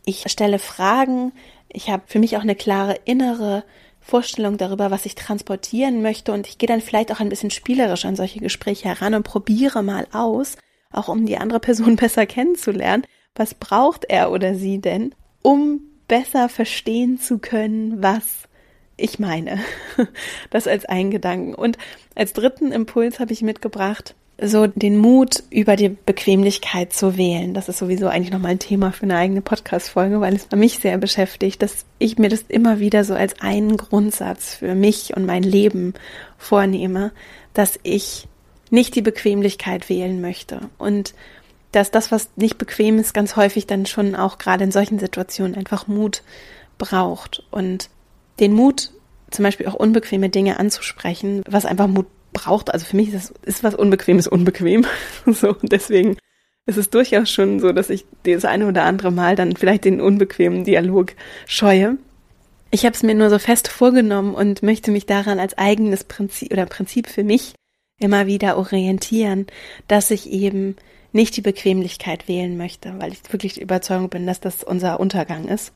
Ich 0.05 0.23
stelle 0.31 0.59
Fragen. 0.59 1.33
Ich 1.67 1.89
habe 1.89 2.03
für 2.07 2.19
mich 2.19 2.37
auch 2.37 2.41
eine 2.41 2.55
klare 2.55 2.97
innere 3.05 3.63
Vorstellung 4.09 4.57
darüber, 4.57 4.91
was 4.91 5.05
ich 5.05 5.15
transportieren 5.15 6.01
möchte. 6.01 6.33
Und 6.33 6.47
ich 6.47 6.57
gehe 6.57 6.67
dann 6.67 6.81
vielleicht 6.81 7.11
auch 7.11 7.19
ein 7.19 7.29
bisschen 7.29 7.51
spielerisch 7.51 8.05
an 8.05 8.15
solche 8.15 8.39
Gespräche 8.39 8.89
heran 8.89 9.13
und 9.13 9.23
probiere 9.23 9.83
mal 9.83 10.07
aus, 10.11 10.57
auch 10.91 11.07
um 11.07 11.25
die 11.25 11.37
andere 11.37 11.59
Person 11.59 11.95
besser 11.97 12.25
kennenzulernen. 12.25 13.05
Was 13.35 13.53
braucht 13.53 14.05
er 14.05 14.31
oder 14.31 14.55
sie 14.55 14.79
denn, 14.79 15.13
um 15.41 15.81
besser 16.07 16.49
verstehen 16.49 17.19
zu 17.19 17.37
können, 17.37 18.01
was 18.03 18.49
ich 18.97 19.19
meine. 19.19 19.59
Das 20.49 20.67
als 20.67 20.85
ein 20.85 21.11
Gedanken. 21.11 21.53
Und 21.53 21.77
als 22.15 22.33
dritten 22.33 22.71
Impuls 22.71 23.19
habe 23.19 23.31
ich 23.31 23.41
mitgebracht, 23.41 24.15
so 24.43 24.67
den 24.67 24.97
Mut 24.97 25.43
über 25.49 25.75
die 25.75 25.89
Bequemlichkeit 25.89 26.93
zu 26.93 27.17
wählen. 27.17 27.53
Das 27.53 27.69
ist 27.69 27.79
sowieso 27.79 28.07
eigentlich 28.07 28.31
nochmal 28.31 28.51
ein 28.51 28.59
Thema 28.59 28.91
für 28.91 29.03
eine 29.03 29.17
eigene 29.17 29.41
Podcast-Folge, 29.41 30.21
weil 30.21 30.35
es 30.35 30.47
mich 30.55 30.79
sehr 30.79 30.97
beschäftigt, 30.97 31.61
dass 31.61 31.85
ich 31.97 32.17
mir 32.17 32.29
das 32.29 32.43
immer 32.47 32.79
wieder 32.79 33.03
so 33.03 33.13
als 33.13 33.41
einen 33.41 33.77
Grundsatz 33.77 34.55
für 34.55 34.75
mich 34.75 35.15
und 35.15 35.25
mein 35.25 35.43
Leben 35.43 35.93
vornehme, 36.37 37.11
dass 37.53 37.79
ich 37.83 38.27
nicht 38.69 38.95
die 38.95 39.01
Bequemlichkeit 39.01 39.89
wählen 39.89 40.21
möchte 40.21 40.61
und 40.77 41.13
dass 41.71 41.91
das, 41.91 42.11
was 42.11 42.29
nicht 42.35 42.57
bequem 42.57 42.99
ist, 42.99 43.13
ganz 43.13 43.35
häufig 43.35 43.67
dann 43.67 43.85
schon 43.85 44.15
auch 44.15 44.37
gerade 44.37 44.63
in 44.63 44.71
solchen 44.71 44.99
Situationen 44.99 45.55
einfach 45.55 45.87
Mut 45.87 46.23
braucht 46.77 47.43
und 47.51 47.89
den 48.39 48.53
Mut, 48.53 48.91
zum 49.29 49.43
Beispiel 49.43 49.67
auch 49.67 49.75
unbequeme 49.75 50.29
Dinge 50.29 50.59
anzusprechen, 50.59 51.43
was 51.47 51.65
einfach 51.65 51.87
Mut 51.87 52.07
braucht. 52.33 52.73
Also 52.73 52.85
für 52.85 52.95
mich 52.95 53.13
ist, 53.13 53.31
das, 53.31 53.55
ist 53.55 53.63
was 53.63 53.75
Unbequemes 53.75 54.27
unbequem. 54.27 54.85
so, 55.25 55.55
deswegen 55.61 56.17
ist 56.65 56.77
es 56.77 56.89
durchaus 56.89 57.29
schon 57.29 57.59
so, 57.59 57.71
dass 57.71 57.89
ich 57.89 58.05
das 58.23 58.45
eine 58.45 58.67
oder 58.67 58.83
andere 58.83 59.11
Mal 59.11 59.35
dann 59.35 59.55
vielleicht 59.55 59.85
den 59.85 60.01
unbequemen 60.01 60.63
Dialog 60.63 61.13
scheue. 61.47 61.97
Ich 62.71 62.85
habe 62.85 62.93
es 62.93 63.01
mir 63.01 63.15
nur 63.15 63.29
so 63.29 63.39
fest 63.39 63.67
vorgenommen 63.67 64.35
und 64.35 64.61
möchte 64.61 64.91
mich 64.91 65.07
daran 65.07 65.39
als 65.39 65.57
eigenes 65.57 66.03
Prinzip 66.03 66.51
oder 66.53 66.67
Prinzip 66.67 67.07
für 67.07 67.23
mich 67.23 67.53
immer 67.99 68.27
wieder 68.27 68.57
orientieren, 68.57 69.47
dass 69.87 70.11
ich 70.11 70.29
eben 70.31 70.75
nicht 71.11 71.35
die 71.35 71.41
Bequemlichkeit 71.41 72.27
wählen 72.27 72.55
möchte, 72.57 72.93
weil 72.99 73.11
ich 73.11 73.21
wirklich 73.31 73.55
die 73.55 73.61
Überzeugung 73.61 74.09
bin, 74.09 74.27
dass 74.27 74.39
das 74.39 74.63
unser 74.63 74.99
Untergang 74.99 75.47
ist 75.47 75.73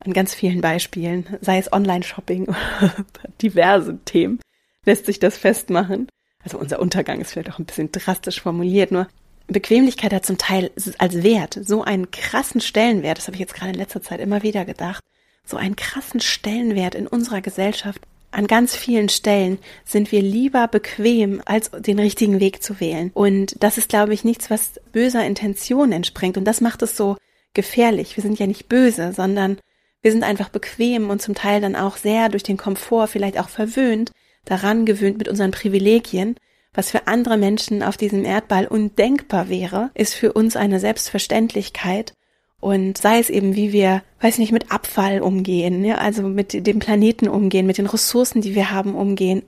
an 0.00 0.12
ganz 0.12 0.34
vielen 0.34 0.60
Beispielen, 0.60 1.26
sei 1.40 1.58
es 1.58 1.72
Online-Shopping 1.72 2.48
oder 2.48 3.06
diverse 3.40 3.98
Themen, 4.04 4.40
lässt 4.84 5.06
sich 5.06 5.18
das 5.18 5.36
festmachen. 5.36 6.08
Also 6.42 6.58
unser 6.58 6.80
Untergang 6.80 7.20
ist 7.20 7.32
vielleicht 7.32 7.50
auch 7.50 7.58
ein 7.58 7.66
bisschen 7.66 7.92
drastisch 7.92 8.40
formuliert, 8.40 8.90
nur 8.90 9.06
Bequemlichkeit 9.48 10.12
hat 10.12 10.26
zum 10.26 10.38
Teil 10.38 10.70
als 10.98 11.22
Wert 11.22 11.58
so 11.62 11.82
einen 11.82 12.10
krassen 12.10 12.60
Stellenwert, 12.60 13.18
das 13.18 13.26
habe 13.26 13.36
ich 13.36 13.40
jetzt 13.40 13.54
gerade 13.54 13.72
in 13.72 13.78
letzter 13.78 14.02
Zeit 14.02 14.20
immer 14.20 14.42
wieder 14.42 14.64
gedacht, 14.64 15.02
so 15.44 15.56
einen 15.56 15.76
krassen 15.76 16.20
Stellenwert 16.20 16.94
in 16.94 17.06
unserer 17.06 17.40
Gesellschaft. 17.40 18.00
An 18.30 18.46
ganz 18.46 18.74
vielen 18.74 19.10
Stellen 19.10 19.58
sind 19.84 20.10
wir 20.10 20.22
lieber 20.22 20.66
bequem, 20.68 21.42
als 21.44 21.70
den 21.70 21.98
richtigen 21.98 22.40
Weg 22.40 22.62
zu 22.62 22.80
wählen. 22.80 23.10
Und 23.12 23.62
das 23.62 23.76
ist, 23.76 23.90
glaube 23.90 24.14
ich, 24.14 24.24
nichts, 24.24 24.48
was 24.48 24.80
böser 24.92 25.26
Intention 25.26 25.92
entspringt. 25.92 26.38
Und 26.38 26.46
das 26.46 26.62
macht 26.62 26.80
es 26.80 26.96
so 26.96 27.18
gefährlich. 27.52 28.16
Wir 28.16 28.22
sind 28.22 28.38
ja 28.38 28.46
nicht 28.46 28.70
böse, 28.70 29.12
sondern 29.12 29.58
wir 30.00 30.12
sind 30.12 30.24
einfach 30.24 30.48
bequem 30.48 31.10
und 31.10 31.20
zum 31.20 31.34
Teil 31.34 31.60
dann 31.60 31.76
auch 31.76 31.98
sehr 31.98 32.30
durch 32.30 32.42
den 32.42 32.56
Komfort 32.56 33.08
vielleicht 33.08 33.38
auch 33.38 33.50
verwöhnt, 33.50 34.12
daran 34.44 34.86
gewöhnt 34.86 35.18
mit 35.18 35.28
unseren 35.28 35.50
Privilegien. 35.50 36.36
Was 36.74 36.90
für 36.90 37.06
andere 37.06 37.36
Menschen 37.36 37.82
auf 37.82 37.96
diesem 37.96 38.24
Erdball 38.24 38.66
undenkbar 38.66 39.48
wäre, 39.48 39.90
ist 39.94 40.14
für 40.14 40.32
uns 40.32 40.56
eine 40.56 40.80
Selbstverständlichkeit. 40.80 42.14
Und 42.60 42.96
sei 42.96 43.18
es 43.18 43.28
eben, 43.28 43.56
wie 43.56 43.72
wir, 43.72 44.02
weiß 44.20 44.38
nicht, 44.38 44.52
mit 44.52 44.70
Abfall 44.70 45.20
umgehen, 45.20 45.84
ja, 45.84 45.96
also 45.96 46.22
mit 46.22 46.66
dem 46.66 46.78
Planeten 46.78 47.28
umgehen, 47.28 47.66
mit 47.66 47.78
den 47.78 47.86
Ressourcen, 47.86 48.40
die 48.40 48.54
wir 48.54 48.70
haben, 48.70 48.94
umgehen. 48.94 49.42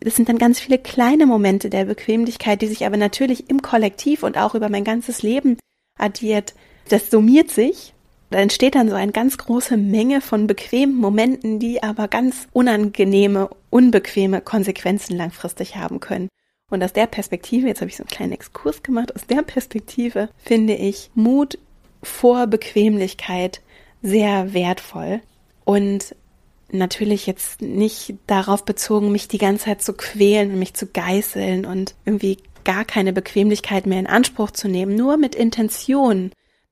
Das 0.00 0.14
sind 0.14 0.28
dann 0.28 0.38
ganz 0.38 0.60
viele 0.60 0.78
kleine 0.78 1.26
Momente 1.26 1.70
der 1.70 1.86
Bequemlichkeit, 1.86 2.62
die 2.62 2.66
sich 2.66 2.86
aber 2.86 2.96
natürlich 2.96 3.50
im 3.50 3.62
Kollektiv 3.62 4.22
und 4.22 4.36
auch 4.38 4.54
über 4.54 4.68
mein 4.68 4.84
ganzes 4.84 5.22
Leben 5.22 5.56
addiert. 5.98 6.54
Das 6.88 7.10
summiert 7.10 7.50
sich 7.50 7.94
da 8.30 8.38
entsteht 8.38 8.76
dann 8.76 8.88
so 8.88 8.94
eine 8.94 9.12
ganz 9.12 9.38
große 9.38 9.76
Menge 9.76 10.20
von 10.20 10.46
bequemen 10.46 10.96
Momenten, 10.96 11.58
die 11.58 11.82
aber 11.82 12.08
ganz 12.08 12.46
unangenehme, 12.52 13.50
unbequeme 13.70 14.40
Konsequenzen 14.40 15.16
langfristig 15.16 15.76
haben 15.76 16.00
können. 16.00 16.28
Und 16.70 16.84
aus 16.84 16.92
der 16.92 17.06
Perspektive, 17.06 17.66
jetzt 17.66 17.80
habe 17.80 17.90
ich 17.90 17.96
so 17.96 18.04
einen 18.04 18.10
kleinen 18.10 18.32
Exkurs 18.32 18.82
gemacht, 18.82 19.14
aus 19.14 19.26
der 19.26 19.42
Perspektive 19.42 20.28
finde 20.38 20.74
ich 20.74 21.10
Mut 21.14 21.58
vor 22.02 22.46
Bequemlichkeit 22.46 23.60
sehr 24.00 24.54
wertvoll 24.54 25.20
und 25.64 26.14
natürlich 26.70 27.26
jetzt 27.26 27.60
nicht 27.60 28.14
darauf 28.28 28.64
bezogen, 28.64 29.10
mich 29.10 29.26
die 29.26 29.38
ganze 29.38 29.64
Zeit 29.66 29.82
zu 29.82 29.92
quälen 29.92 30.52
und 30.52 30.58
mich 30.60 30.74
zu 30.74 30.86
geißeln 30.86 31.66
und 31.66 31.96
irgendwie 32.04 32.38
gar 32.64 32.84
keine 32.84 33.12
Bequemlichkeit 33.12 33.86
mehr 33.86 33.98
in 33.98 34.06
Anspruch 34.06 34.52
zu 34.52 34.68
nehmen, 34.68 34.94
nur 34.94 35.16
mit 35.16 35.34
Intention 35.34 36.30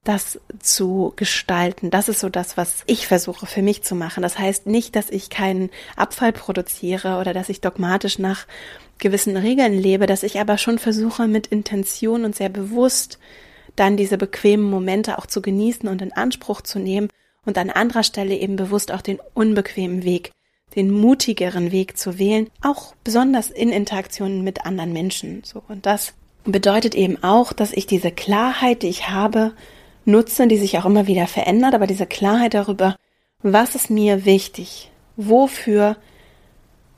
das 0.09 0.41
zu 0.59 1.13
gestalten. 1.17 1.91
Das 1.91 2.09
ist 2.09 2.21
so 2.21 2.31
das, 2.31 2.57
was 2.57 2.83
ich 2.87 3.07
versuche 3.07 3.47
für 3.47 3.61
mich 3.61 3.83
zu 3.83 3.95
machen. 3.95 4.23
Das 4.23 4.39
heißt 4.39 4.67
nicht, 4.67 4.97
dass 4.97 5.11
ich 5.11 5.29
keinen 5.29 5.69
Abfall 5.97 6.33
produziere 6.33 7.19
oder 7.19 7.35
dass 7.35 7.51
ich 7.51 7.61
dogmatisch 7.61 8.19
nach 8.19 8.47
gewissen 8.99 9.37
Regeln 9.37 9.75
lebe, 9.79 10.07
dass 10.07 10.23
ich 10.23 10.41
aber 10.41 10.57
schon 10.57 10.79
versuche 10.79 11.29
mit 11.29 11.49
Intention 11.49 12.25
und 12.25 12.35
sehr 12.35 12.49
bewusst 12.49 13.19
dann 13.77 13.99
diese 13.99 14.17
bequemen 14.17 14.69
Momente 14.69 15.19
auch 15.19 15.27
zu 15.27 15.43
genießen 15.43 15.89
und 15.89 16.01
in 16.01 16.13
Anspruch 16.13 16.63
zu 16.63 16.79
nehmen 16.79 17.09
und 17.45 17.59
an 17.59 17.71
anderer 17.71 18.03
Stelle 18.03 18.35
eben 18.35 18.57
bewusst 18.57 18.91
auch 18.93 19.03
den 19.03 19.21
unbequemen 19.35 20.05
Weg, 20.05 20.33
den 20.75 20.91
mutigeren 20.91 21.71
Weg 21.71 21.99
zu 21.99 22.19
wählen, 22.19 22.49
auch 22.63 22.95
besonders 23.05 23.51
in 23.51 23.69
Interaktionen 23.69 24.43
mit 24.43 24.65
anderen 24.65 24.95
Menschen. 24.95 25.43
So 25.45 25.63
und 25.69 25.85
das 25.85 26.15
bedeutet 26.45 26.95
eben 26.95 27.23
auch, 27.23 27.53
dass 27.53 27.73
ich 27.73 27.87
diese 27.87 28.11
Klarheit, 28.11 28.83
die 28.83 28.89
ich 28.89 29.11
habe, 29.11 29.53
nutze, 30.09 30.49
die 30.49 30.57
sich 30.57 30.79
auch 30.79 30.87
immer 30.87 31.07
wieder 31.07 31.27
verändert, 31.27 31.75
aber 31.75 31.87
diese 31.87 32.07
Klarheit 32.07 32.55
darüber, 32.55 32.97
was 33.43 33.75
ist 33.75 33.91
mir 33.91 34.25
wichtig, 34.25 34.91
wofür 35.17 35.97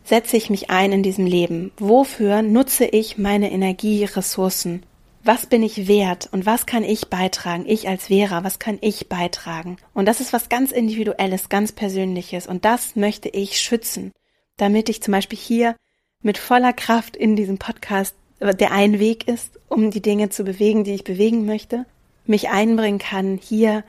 setze 0.04 0.36
ich 0.36 0.48
mich 0.48 0.70
ein 0.70 0.92
in 0.92 1.02
diesem 1.02 1.26
Leben, 1.26 1.72
wofür 1.78 2.42
nutze 2.42 2.86
ich 2.86 3.18
meine 3.18 3.52
Energieressourcen, 3.52 4.84
was 5.22 5.46
bin 5.46 5.62
ich 5.62 5.86
wert 5.86 6.28
und 6.32 6.46
was 6.46 6.64
kann 6.64 6.82
ich 6.82 7.08
beitragen, 7.08 7.64
ich 7.66 7.88
als 7.88 8.06
Vera, 8.06 8.42
was 8.42 8.58
kann 8.58 8.78
ich 8.80 9.08
beitragen. 9.08 9.76
Und 9.92 10.06
das 10.06 10.20
ist 10.20 10.32
was 10.32 10.48
ganz 10.48 10.72
Individuelles, 10.72 11.50
ganz 11.50 11.72
Persönliches. 11.72 12.46
Und 12.46 12.64
das 12.64 12.96
möchte 12.96 13.28
ich 13.28 13.60
schützen, 13.60 14.12
damit 14.56 14.88
ich 14.88 15.02
zum 15.02 15.12
Beispiel 15.12 15.38
hier 15.38 15.76
mit 16.22 16.38
voller 16.38 16.72
Kraft 16.72 17.16
in 17.16 17.36
diesem 17.36 17.58
Podcast, 17.58 18.14
der 18.40 18.72
ein 18.72 18.98
Weg 18.98 19.28
ist, 19.28 19.60
um 19.68 19.90
die 19.90 20.00
Dinge 20.00 20.30
zu 20.30 20.42
bewegen, 20.42 20.84
die 20.84 20.94
ich 20.94 21.04
bewegen 21.04 21.44
möchte, 21.44 21.84
mich 22.30 22.48
einbringen 22.48 22.98
kann, 22.98 23.38
hier 23.42 23.84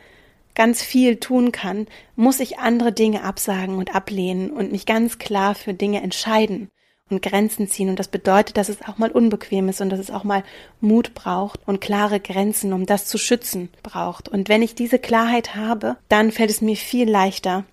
ganz 0.53 0.81
viel 0.81 1.15
tun 1.17 1.53
kann, 1.53 1.87
muss 2.17 2.41
ich 2.41 2.59
andere 2.59 2.91
Dinge 2.91 3.23
absagen 3.23 3.75
und 3.77 3.95
ablehnen 3.95 4.51
und 4.51 4.71
mich 4.71 4.85
ganz 4.85 5.17
klar 5.17 5.55
für 5.55 5.73
Dinge 5.73 6.01
entscheiden. 6.01 6.69
und 7.11 7.21
Grenzen 7.21 7.67
ziehen. 7.67 7.89
Und 7.89 7.99
das 7.99 8.07
bedeutet, 8.07 8.57
dass 8.57 8.69
es 8.69 8.81
auch 8.87 8.97
mal 8.97 9.11
unbequem 9.11 9.67
ist 9.69 9.81
und 9.81 9.89
dass 9.89 9.99
es 9.99 10.11
auch 10.11 10.23
mal 10.23 10.43
Mut 10.79 11.13
braucht 11.13 11.59
und 11.67 11.81
klare 11.81 12.19
Grenzen, 12.21 12.73
um 12.73 12.85
das 12.85 13.05
zu 13.05 13.17
schützen, 13.17 13.69
braucht. 13.83 14.29
Und 14.29 14.49
wenn 14.49 14.61
ich 14.61 14.75
diese 14.75 14.97
Klarheit 14.97 15.55
habe, 15.55 15.97
dann 16.07 16.31
fällt 16.31 16.49
es 16.49 16.61
mir 16.61 16.77
viel 16.77 17.09
leichter, 17.09 17.65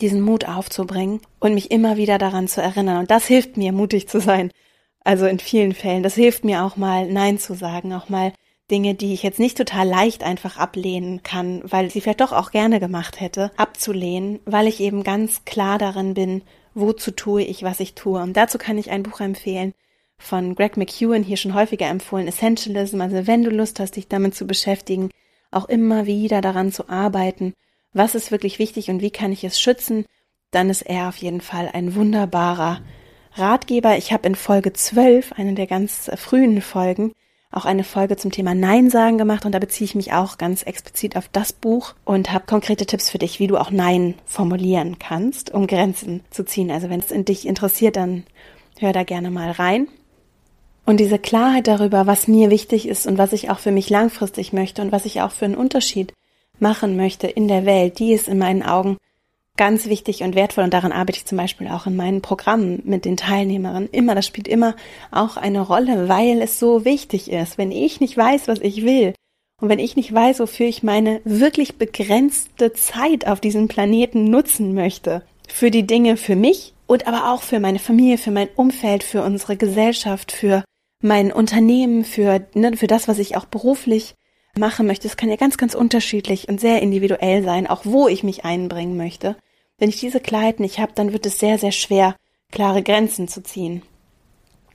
diesen 0.00 0.20
Mut 0.20 0.48
aufzubringen 0.48 1.20
und 1.38 1.54
mich 1.54 1.70
immer 1.70 1.96
wieder 1.96 2.18
daran 2.18 2.48
zu 2.48 2.60
erinnern. 2.60 2.98
Und 2.98 3.10
das 3.10 3.26
hilft 3.26 3.56
mir, 3.56 3.72
mutig 3.72 4.08
zu 4.08 4.20
sein. 4.20 4.50
Also 5.04 5.26
in 5.26 5.38
vielen 5.38 5.74
Fällen. 5.74 6.02
Das 6.02 6.14
hilft 6.14 6.44
mir 6.44 6.64
auch 6.64 6.76
mal 6.76 7.06
Nein 7.06 7.38
zu 7.38 7.54
sagen, 7.54 7.92
auch 7.92 8.08
mal 8.08 8.32
Dinge, 8.72 8.94
die 8.94 9.12
ich 9.12 9.22
jetzt 9.22 9.38
nicht 9.38 9.58
total 9.58 9.86
leicht 9.86 10.24
einfach 10.24 10.56
ablehnen 10.56 11.22
kann, 11.22 11.62
weil 11.64 11.90
sie 11.90 12.00
vielleicht 12.00 12.22
doch 12.22 12.32
auch 12.32 12.50
gerne 12.50 12.80
gemacht 12.80 13.20
hätte, 13.20 13.52
abzulehnen, 13.56 14.40
weil 14.46 14.66
ich 14.66 14.80
eben 14.80 15.04
ganz 15.04 15.44
klar 15.44 15.78
darin 15.78 16.14
bin, 16.14 16.42
wozu 16.74 17.10
tue 17.10 17.42
ich, 17.42 17.62
was 17.62 17.80
ich 17.80 17.94
tue. 17.94 18.20
Und 18.20 18.36
dazu 18.36 18.56
kann 18.56 18.78
ich 18.78 18.90
ein 18.90 19.02
Buch 19.02 19.20
empfehlen 19.20 19.74
von 20.16 20.54
Greg 20.54 20.76
McEwen, 20.76 21.22
hier 21.22 21.36
schon 21.36 21.54
häufiger 21.54 21.86
empfohlen, 21.86 22.26
Essentialism. 22.26 23.00
Also 23.00 23.26
wenn 23.26 23.42
du 23.42 23.50
Lust 23.50 23.78
hast, 23.78 23.96
dich 23.96 24.08
damit 24.08 24.34
zu 24.34 24.46
beschäftigen, 24.46 25.10
auch 25.50 25.68
immer 25.68 26.06
wieder 26.06 26.40
daran 26.40 26.72
zu 26.72 26.88
arbeiten, 26.88 27.52
was 27.92 28.14
ist 28.14 28.30
wirklich 28.30 28.58
wichtig 28.58 28.88
und 28.88 29.02
wie 29.02 29.10
kann 29.10 29.32
ich 29.32 29.44
es 29.44 29.60
schützen, 29.60 30.06
dann 30.50 30.70
ist 30.70 30.82
er 30.82 31.08
auf 31.08 31.16
jeden 31.16 31.42
Fall 31.42 31.68
ein 31.72 31.94
wunderbarer 31.94 32.80
Ratgeber. 33.34 33.98
Ich 33.98 34.12
habe 34.12 34.26
in 34.28 34.34
Folge 34.34 34.72
12, 34.72 35.32
eine 35.32 35.54
der 35.54 35.66
ganz 35.66 36.10
frühen 36.16 36.62
Folgen, 36.62 37.12
auch 37.52 37.66
eine 37.66 37.84
Folge 37.84 38.16
zum 38.16 38.32
Thema 38.32 38.54
Nein 38.54 38.90
sagen 38.90 39.18
gemacht 39.18 39.44
und 39.44 39.52
da 39.52 39.58
beziehe 39.58 39.84
ich 39.84 39.94
mich 39.94 40.12
auch 40.12 40.38
ganz 40.38 40.62
explizit 40.62 41.16
auf 41.16 41.28
das 41.28 41.52
Buch 41.52 41.94
und 42.04 42.32
habe 42.32 42.46
konkrete 42.46 42.86
Tipps 42.86 43.10
für 43.10 43.18
dich, 43.18 43.38
wie 43.38 43.46
du 43.46 43.58
auch 43.58 43.70
Nein 43.70 44.14
formulieren 44.24 44.98
kannst, 44.98 45.52
um 45.52 45.66
Grenzen 45.66 46.22
zu 46.30 46.44
ziehen. 46.44 46.70
Also 46.70 46.88
wenn 46.88 47.00
es 47.00 47.10
in 47.10 47.24
dich 47.24 47.46
interessiert, 47.46 47.96
dann 47.96 48.24
hör 48.78 48.92
da 48.92 49.04
gerne 49.04 49.30
mal 49.30 49.50
rein. 49.50 49.86
Und 50.84 50.98
diese 50.98 51.18
Klarheit 51.18 51.68
darüber, 51.68 52.06
was 52.06 52.26
mir 52.26 52.50
wichtig 52.50 52.88
ist 52.88 53.06
und 53.06 53.18
was 53.18 53.32
ich 53.32 53.50
auch 53.50 53.60
für 53.60 53.70
mich 53.70 53.88
langfristig 53.88 54.52
möchte 54.52 54.82
und 54.82 54.90
was 54.90 55.04
ich 55.04 55.20
auch 55.20 55.30
für 55.30 55.44
einen 55.44 55.54
Unterschied 55.54 56.12
machen 56.58 56.96
möchte 56.96 57.26
in 57.26 57.48
der 57.48 57.66
Welt, 57.66 57.98
die 57.98 58.12
ist 58.12 58.28
in 58.28 58.38
meinen 58.38 58.62
Augen 58.62 58.96
ganz 59.56 59.86
wichtig 59.86 60.22
und 60.22 60.34
wertvoll 60.34 60.64
und 60.64 60.72
daran 60.72 60.92
arbeite 60.92 61.18
ich 61.18 61.26
zum 61.26 61.38
Beispiel 61.38 61.68
auch 61.68 61.86
in 61.86 61.96
meinen 61.96 62.22
Programmen 62.22 62.80
mit 62.84 63.04
den 63.04 63.16
Teilnehmerinnen 63.16 63.90
immer. 63.90 64.14
Das 64.14 64.26
spielt 64.26 64.48
immer 64.48 64.74
auch 65.10 65.36
eine 65.36 65.60
Rolle, 65.60 66.08
weil 66.08 66.40
es 66.40 66.58
so 66.58 66.84
wichtig 66.84 67.30
ist. 67.30 67.58
Wenn 67.58 67.70
ich 67.70 68.00
nicht 68.00 68.16
weiß, 68.16 68.48
was 68.48 68.60
ich 68.60 68.82
will 68.82 69.14
und 69.60 69.68
wenn 69.68 69.78
ich 69.78 69.94
nicht 69.94 70.12
weiß, 70.12 70.40
wofür 70.40 70.66
ich 70.66 70.82
meine 70.82 71.20
wirklich 71.24 71.76
begrenzte 71.76 72.72
Zeit 72.72 73.26
auf 73.26 73.40
diesem 73.40 73.68
Planeten 73.68 74.24
nutzen 74.24 74.74
möchte, 74.74 75.22
für 75.48 75.70
die 75.70 75.86
Dinge 75.86 76.16
für 76.16 76.36
mich 76.36 76.72
und 76.86 77.06
aber 77.06 77.32
auch 77.32 77.42
für 77.42 77.60
meine 77.60 77.78
Familie, 77.78 78.18
für 78.18 78.30
mein 78.30 78.48
Umfeld, 78.56 79.02
für 79.02 79.22
unsere 79.22 79.56
Gesellschaft, 79.56 80.32
für 80.32 80.64
mein 81.02 81.30
Unternehmen, 81.30 82.04
für, 82.04 82.46
ne, 82.54 82.76
für 82.76 82.86
das, 82.86 83.06
was 83.06 83.18
ich 83.18 83.36
auch 83.36 83.44
beruflich 83.44 84.14
machen 84.58 84.86
möchte. 84.86 85.08
Es 85.08 85.16
kann 85.16 85.28
ja 85.28 85.36
ganz, 85.36 85.56
ganz 85.56 85.74
unterschiedlich 85.74 86.48
und 86.48 86.60
sehr 86.60 86.82
individuell 86.82 87.42
sein, 87.42 87.66
auch 87.66 87.84
wo 87.84 88.08
ich 88.08 88.22
mich 88.22 88.44
einbringen 88.44 88.96
möchte. 88.96 89.36
Wenn 89.78 89.88
ich 89.88 90.00
diese 90.00 90.20
Klarheit 90.20 90.60
nicht 90.60 90.78
habe, 90.78 90.92
dann 90.94 91.12
wird 91.12 91.26
es 91.26 91.38
sehr, 91.38 91.58
sehr 91.58 91.72
schwer, 91.72 92.14
klare 92.50 92.82
Grenzen 92.82 93.28
zu 93.28 93.42
ziehen. 93.42 93.82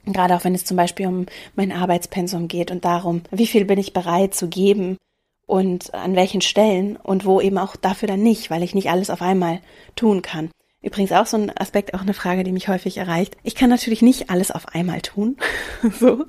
Gerade 0.06 0.36
auch 0.36 0.44
wenn 0.44 0.56
es 0.56 0.66
zum 0.66 0.78
Beispiel 0.78 1.08
um 1.08 1.26
mein 1.56 1.72
Arbeitspensum 1.72 2.48
geht 2.48 2.72
und 2.72 2.86
darum, 2.86 3.22
wie 3.30 3.48
viel 3.48 3.66
bin 3.66 3.78
ich 3.78 3.94
bereit 3.94 4.34
zu 4.34 4.48
geben 4.48 4.98
und 5.46 5.94
an 5.94 6.16
welchen 6.16 6.42
Stellen 6.42 6.96
und 6.96 7.26
wo 7.26 7.42
eben 7.42 7.58
auch 7.58 7.76
dafür 7.76 8.08
dann 8.08 8.24
nicht, 8.24 8.50
weil 8.50 8.64
ich 8.64 8.74
nicht 8.74 8.90
alles 8.90 9.10
auf 9.10 9.22
einmal 9.22 9.62
tun 9.96 10.22
kann. 10.22 10.50
Übrigens 10.88 11.12
auch 11.12 11.26
so 11.26 11.36
ein 11.36 11.52
Aspekt, 11.58 11.94
auch 11.94 12.02
eine 12.02 12.14
Frage, 12.14 12.46
die 12.46 12.54
mich 12.54 12.70
häufig 12.70 12.96
erreicht. 12.98 13.36
Ich 13.44 13.56
kann 13.56 13.70
natürlich 13.70 14.02
nicht 14.02 14.30
alles 14.30 14.52
auf 14.52 14.70
einmal 14.70 15.02
tun. 15.02 15.36
so. 16.00 16.24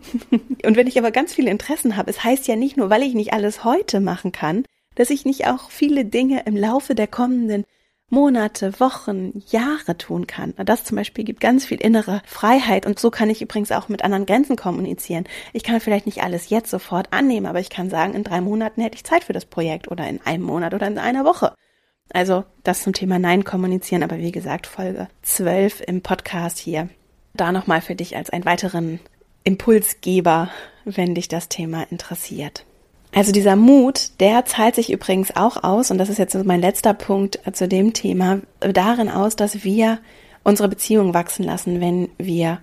Und 0.65 0.77
wenn 0.77 0.89
ich 0.89 0.99
aber 0.99 1.13
ganz 1.13 1.33
viele 1.33 1.53
Interessen 1.53 1.97
habe, 1.97 2.11
es 2.11 2.25
heißt 2.25 2.49
ja 2.49 2.57
nicht 2.57 2.77
nur, 2.77 2.91
weil 2.91 3.05
ich 3.05 3.15
nicht 3.15 3.33
alles 3.33 3.63
heute 3.63 4.01
machen 4.01 4.33
kann, 4.33 4.65
dass 4.97 5.11
ich 5.11 5.25
nicht 5.25 5.47
auch 5.47 5.71
viele 5.71 6.05
Dinge 6.05 6.43
im 6.45 6.57
Laufe 6.57 6.97
der 6.97 7.07
kommenden 7.07 7.67
Monate, 8.11 8.81
Wochen, 8.81 9.45
Jahre 9.49 9.97
tun 9.97 10.27
kann. 10.27 10.55
Das 10.57 10.83
zum 10.83 10.97
Beispiel 10.97 11.23
gibt 11.23 11.41
ganz 11.41 11.65
viel 11.65 11.81
innere 11.81 12.21
Freiheit 12.27 12.85
und 12.85 12.99
so 12.99 13.13
kann 13.13 13.31
ich 13.31 13.41
übrigens 13.41 13.71
auch 13.71 13.89
mit 13.89 14.03
anderen 14.03 14.27
Grenzen 14.27 14.57
kommunizieren. 14.57 15.23
Ich 15.53 15.63
kann 15.63 15.79
vielleicht 15.81 16.07
nicht 16.07 16.25
alles 16.25 16.51
jetzt 16.51 16.71
sofort 16.71 17.13
annehmen, 17.13 17.47
aber 17.47 17.61
ich 17.61 17.71
kann 17.71 17.91
sagen, 17.91 18.15
in 18.15 18.25
drei 18.25 18.41
Monaten 18.41 18.81
hätte 18.81 18.97
ich 18.97 19.05
Zeit 19.05 19.23
für 19.23 19.35
das 19.35 19.45
Projekt 19.45 19.89
oder 19.89 20.09
in 20.09 20.21
einem 20.25 20.43
Monat 20.43 20.75
oder 20.75 20.89
in 20.89 20.99
einer 20.99 21.25
Woche. 21.25 21.55
Also 22.13 22.45
das 22.65 22.83
zum 22.83 22.93
Thema 22.93 23.19
Nein 23.19 23.45
kommunizieren, 23.45 24.03
aber 24.03 24.19
wie 24.19 24.33
gesagt, 24.33 24.67
Folge 24.67 25.09
12 25.23 25.83
im 25.87 26.03
Podcast 26.03 26.59
hier. 26.59 26.89
Da 27.35 27.53
nochmal 27.53 27.81
für 27.81 27.95
dich 27.95 28.17
als 28.17 28.31
einen 28.31 28.45
weiteren 28.45 29.01
Impulsgeber, 29.45 30.51
wenn 30.85 31.15
dich 31.15 31.29
das 31.29 31.49
Thema 31.49 31.85
interessiert. 31.91 32.65
Also 33.15 33.33
dieser 33.33 33.57
Mut, 33.57 34.11
der 34.21 34.45
zahlt 34.45 34.75
sich 34.75 34.93
übrigens 34.93 35.35
auch 35.35 35.63
aus, 35.63 35.91
und 35.91 35.99
das 35.99 36.09
ist 36.09 36.19
jetzt 36.19 36.35
mein 36.45 36.61
letzter 36.61 36.95
Punkt 36.95 37.41
zu 37.53 37.67
dem 37.67 37.93
Thema, 37.93 38.41
darin 38.61 39.09
aus, 39.09 39.37
dass 39.37 39.65
wir 39.65 39.99
unsere 40.45 40.69
Beziehung 40.69 41.15
wachsen 41.15 41.45
lassen, 41.45 41.81
wenn 41.81 42.09
wir 42.19 42.61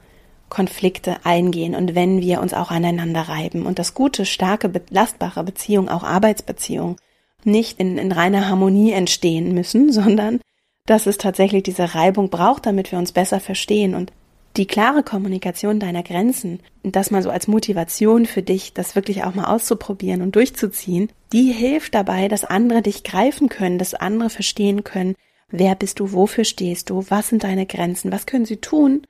Konflikte 0.49 1.17
eingehen 1.23 1.73
und 1.73 1.95
wenn 1.95 2.21
wir 2.21 2.41
uns 2.41 2.53
auch 2.53 2.69
aneinander 2.69 3.21
reiben. 3.21 3.65
Und 3.65 3.79
das 3.79 3.93
gute, 3.93 4.25
starke, 4.25 4.69
belastbare 4.69 5.43
Beziehung, 5.43 5.89
auch 5.89 6.03
Arbeitsbeziehung, 6.03 6.97
nicht 7.45 7.79
in, 7.79 7.97
in 7.97 8.11
reiner 8.11 8.49
Harmonie 8.49 8.91
entstehen 8.91 9.53
müssen, 9.53 9.91
sondern 9.91 10.39
dass 10.85 11.07
es 11.07 11.17
tatsächlich 11.17 11.63
diese 11.63 11.95
Reibung 11.95 12.29
braucht, 12.29 12.65
damit 12.65 12.91
wir 12.91 12.99
uns 12.99 13.11
besser 13.11 13.39
verstehen. 13.39 13.95
Und 13.95 14.11
die 14.57 14.67
klare 14.67 15.03
Kommunikation 15.03 15.79
deiner 15.79 16.03
Grenzen, 16.03 16.59
das 16.83 17.11
mal 17.11 17.23
so 17.23 17.29
als 17.29 17.47
Motivation 17.47 18.25
für 18.25 18.41
dich, 18.41 18.73
das 18.73 18.95
wirklich 18.95 19.23
auch 19.23 19.35
mal 19.35 19.45
auszuprobieren 19.45 20.21
und 20.21 20.35
durchzuziehen, 20.35 21.09
die 21.33 21.51
hilft 21.51 21.93
dabei, 21.93 22.27
dass 22.27 22.45
andere 22.45 22.81
dich 22.81 23.03
greifen 23.03 23.49
können, 23.49 23.79
dass 23.79 23.95
andere 23.95 24.29
verstehen 24.29 24.83
können, 24.83 25.15
wer 25.49 25.75
bist 25.75 25.99
du, 25.99 26.13
wofür 26.13 26.45
stehst 26.45 26.89
du, 26.89 27.03
was 27.09 27.29
sind 27.29 27.43
deine 27.43 27.65
Grenzen, 27.65 28.11
was 28.11 28.25
können 28.25 28.45
sie 28.45 28.57
tun, 28.57 29.01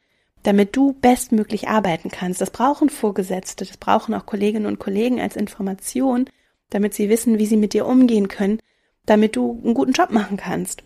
damit 0.43 0.75
du 0.75 0.93
bestmöglich 0.93 1.67
arbeiten 1.67 2.09
kannst. 2.09 2.41
Das 2.41 2.51
brauchen 2.51 2.89
Vorgesetzte, 2.89 3.65
das 3.65 3.77
brauchen 3.77 4.13
auch 4.13 4.25
Kolleginnen 4.25 4.65
und 4.65 4.79
Kollegen 4.79 5.19
als 5.19 5.35
Information, 5.35 6.25
damit 6.69 6.93
sie 6.93 7.09
wissen, 7.09 7.39
wie 7.39 7.45
sie 7.45 7.57
mit 7.57 7.73
dir 7.73 7.85
umgehen 7.85 8.27
können, 8.27 8.59
damit 9.05 9.35
du 9.35 9.61
einen 9.63 9.73
guten 9.73 9.91
Job 9.91 10.11
machen 10.11 10.37
kannst. 10.37 10.83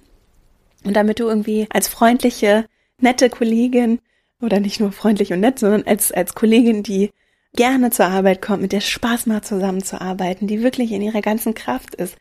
Und 0.83 0.95
damit 0.95 1.19
du 1.19 1.27
irgendwie 1.27 1.67
als 1.71 1.87
freundliche, 1.87 2.65
nette 2.99 3.29
Kollegin 3.29 3.99
oder 4.41 4.59
nicht 4.59 4.79
nur 4.79 4.91
freundlich 4.91 5.33
und 5.33 5.41
nett, 5.41 5.59
sondern 5.59 5.83
als, 5.83 6.11
als 6.11 6.35
Kollegin, 6.35 6.83
die 6.83 7.11
gerne 7.55 7.91
zur 7.91 8.05
Arbeit 8.05 8.41
kommt, 8.41 8.61
mit 8.61 8.71
der 8.71 8.81
Spaß 8.81 9.25
macht 9.25 9.45
zusammenzuarbeiten, 9.45 10.47
die 10.47 10.61
wirklich 10.61 10.91
in 10.91 11.01
ihrer 11.01 11.21
ganzen 11.21 11.53
Kraft 11.53 11.95
ist, 11.95 12.15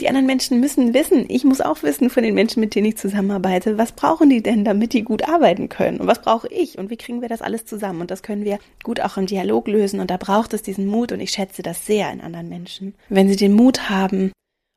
die 0.00 0.08
anderen 0.08 0.26
Menschen 0.26 0.60
müssen 0.60 0.94
wissen, 0.94 1.26
ich 1.28 1.44
muss 1.44 1.60
auch 1.60 1.82
wissen 1.82 2.08
von 2.08 2.22
den 2.22 2.34
Menschen, 2.34 2.60
mit 2.60 2.74
denen 2.74 2.86
ich 2.86 2.96
zusammenarbeite, 2.96 3.78
was 3.78 3.92
brauchen 3.92 4.30
die 4.30 4.42
denn, 4.42 4.64
damit 4.64 4.92
die 4.92 5.02
gut 5.02 5.28
arbeiten 5.28 5.68
können? 5.68 5.98
Und 5.98 6.06
was 6.06 6.22
brauche 6.22 6.48
ich? 6.48 6.78
Und 6.78 6.90
wie 6.90 6.96
kriegen 6.96 7.20
wir 7.20 7.28
das 7.28 7.42
alles 7.42 7.64
zusammen? 7.64 8.00
Und 8.00 8.10
das 8.10 8.22
können 8.22 8.44
wir 8.44 8.58
gut 8.84 9.00
auch 9.00 9.16
im 9.16 9.26
Dialog 9.26 9.66
lösen. 9.66 9.98
Und 9.98 10.10
da 10.10 10.16
braucht 10.16 10.54
es 10.54 10.62
diesen 10.62 10.86
Mut. 10.86 11.10
Und 11.10 11.20
ich 11.20 11.30
schätze 11.30 11.62
das 11.62 11.84
sehr 11.84 12.10
in 12.12 12.20
anderen 12.20 12.48
Menschen. 12.48 12.94
Wenn 13.08 13.28
sie 13.28 13.36
den 13.36 13.54
Mut 13.54 13.90
haben 13.90 14.30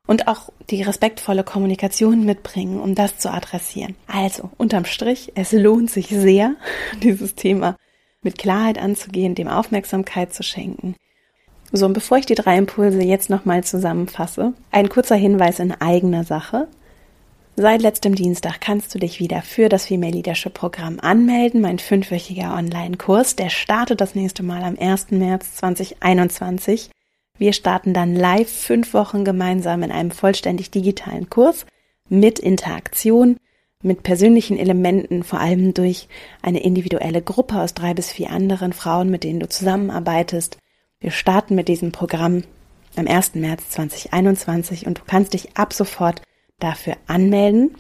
und 0.08 0.28
auch 0.28 0.50
die 0.72 0.82
respektvolle 0.82 1.44
Kommunikation 1.44 2.26
mitbringen, 2.26 2.80
um 2.80 2.96
das 2.96 3.20
zu 3.20 3.32
adressieren. 3.32 3.96
Also, 4.08 4.50
unterm 4.58 4.86
Strich, 4.86 5.34
es 5.36 5.52
lohnt 5.52 5.92
sich 5.92 6.08
sehr, 6.08 6.56
dieses 7.04 7.36
Thema 7.36 7.78
mit 8.24 8.40
Klarheit 8.40 8.80
anzugehen, 8.80 9.36
dem 9.36 9.48
Aufmerksamkeit 9.48 10.34
zu 10.34 10.42
schenken 10.42 10.96
so, 11.72 11.86
und 11.86 11.94
bevor 11.94 12.18
ich 12.18 12.26
die 12.26 12.36
drei 12.36 12.58
Impulse 12.58 13.02
jetzt 13.02 13.30
nochmal 13.30 13.64
zusammenfasse, 13.64 14.54
ein 14.72 14.90
kurzer 14.90 15.16
Hinweis 15.16 15.60
in 15.60 15.72
eigener 15.72 16.24
Sache. 16.24 16.68
Seit 17.56 17.82
letztem 17.82 18.16
Dienstag 18.16 18.60
kannst 18.62 18.94
du 18.96 19.00
dich 19.00 19.20
wieder 19.20 19.42
für 19.42 19.70
das 19.70 19.86
Female 19.86 20.14
Leadership 20.14 20.54
Programm 20.54 21.00
anmelden, 21.00 21.62
mein 21.62 21.80
fünfwöchiger 21.80 22.54
Online-Kurs. 22.56 23.36
Der 23.36 23.50
startet 23.50 24.02
das 24.02 24.16
nächste 24.16 24.44
Mal 24.44 24.64
am 24.64 24.78
1. 24.80 25.12
März 25.12 25.56
2021. 25.56 26.90
Wir 27.38 27.54
starten 27.54 27.94
dann 27.94 28.16
live 28.16 28.50
fünf 28.50 28.94
Wochen 28.94 29.26
gemeinsam 29.26 29.84
in 29.84 29.92
einem 29.92 30.12
vollständig 30.12 30.72
digitalen 30.72 31.30
Kurs 31.30 31.66
mit 32.08 32.40
Interaktion, 32.40 33.38
mit 33.82 34.04
persönlichen 34.04 34.58
Elementen, 34.58 35.24
vor 35.24 35.40
allem 35.40 35.74
durch 35.74 36.08
eine 36.42 36.62
individuelle 36.62 37.22
Gruppe 37.22 37.60
aus 37.60 37.74
drei 37.74 37.94
bis 37.94 38.12
vier 38.12 38.30
anderen 38.30 38.74
Frauen, 38.74 39.10
mit 39.10 39.24
denen 39.24 39.40
du 39.40 39.50
zusammenarbeitest, 39.50 40.58
wir 41.02 41.12
starten 41.12 41.56
mit 41.56 41.68
diesem 41.68 41.92
Programm 41.92 42.44
am 42.96 43.08
1. 43.08 43.36
März 43.36 43.70
2021 43.72 44.86
und 44.86 45.00
du 45.00 45.02
kannst 45.06 45.34
dich 45.34 45.58
ab 45.58 45.74
sofort 45.74 46.22
dafür 46.60 46.96
anmelden 47.08 47.76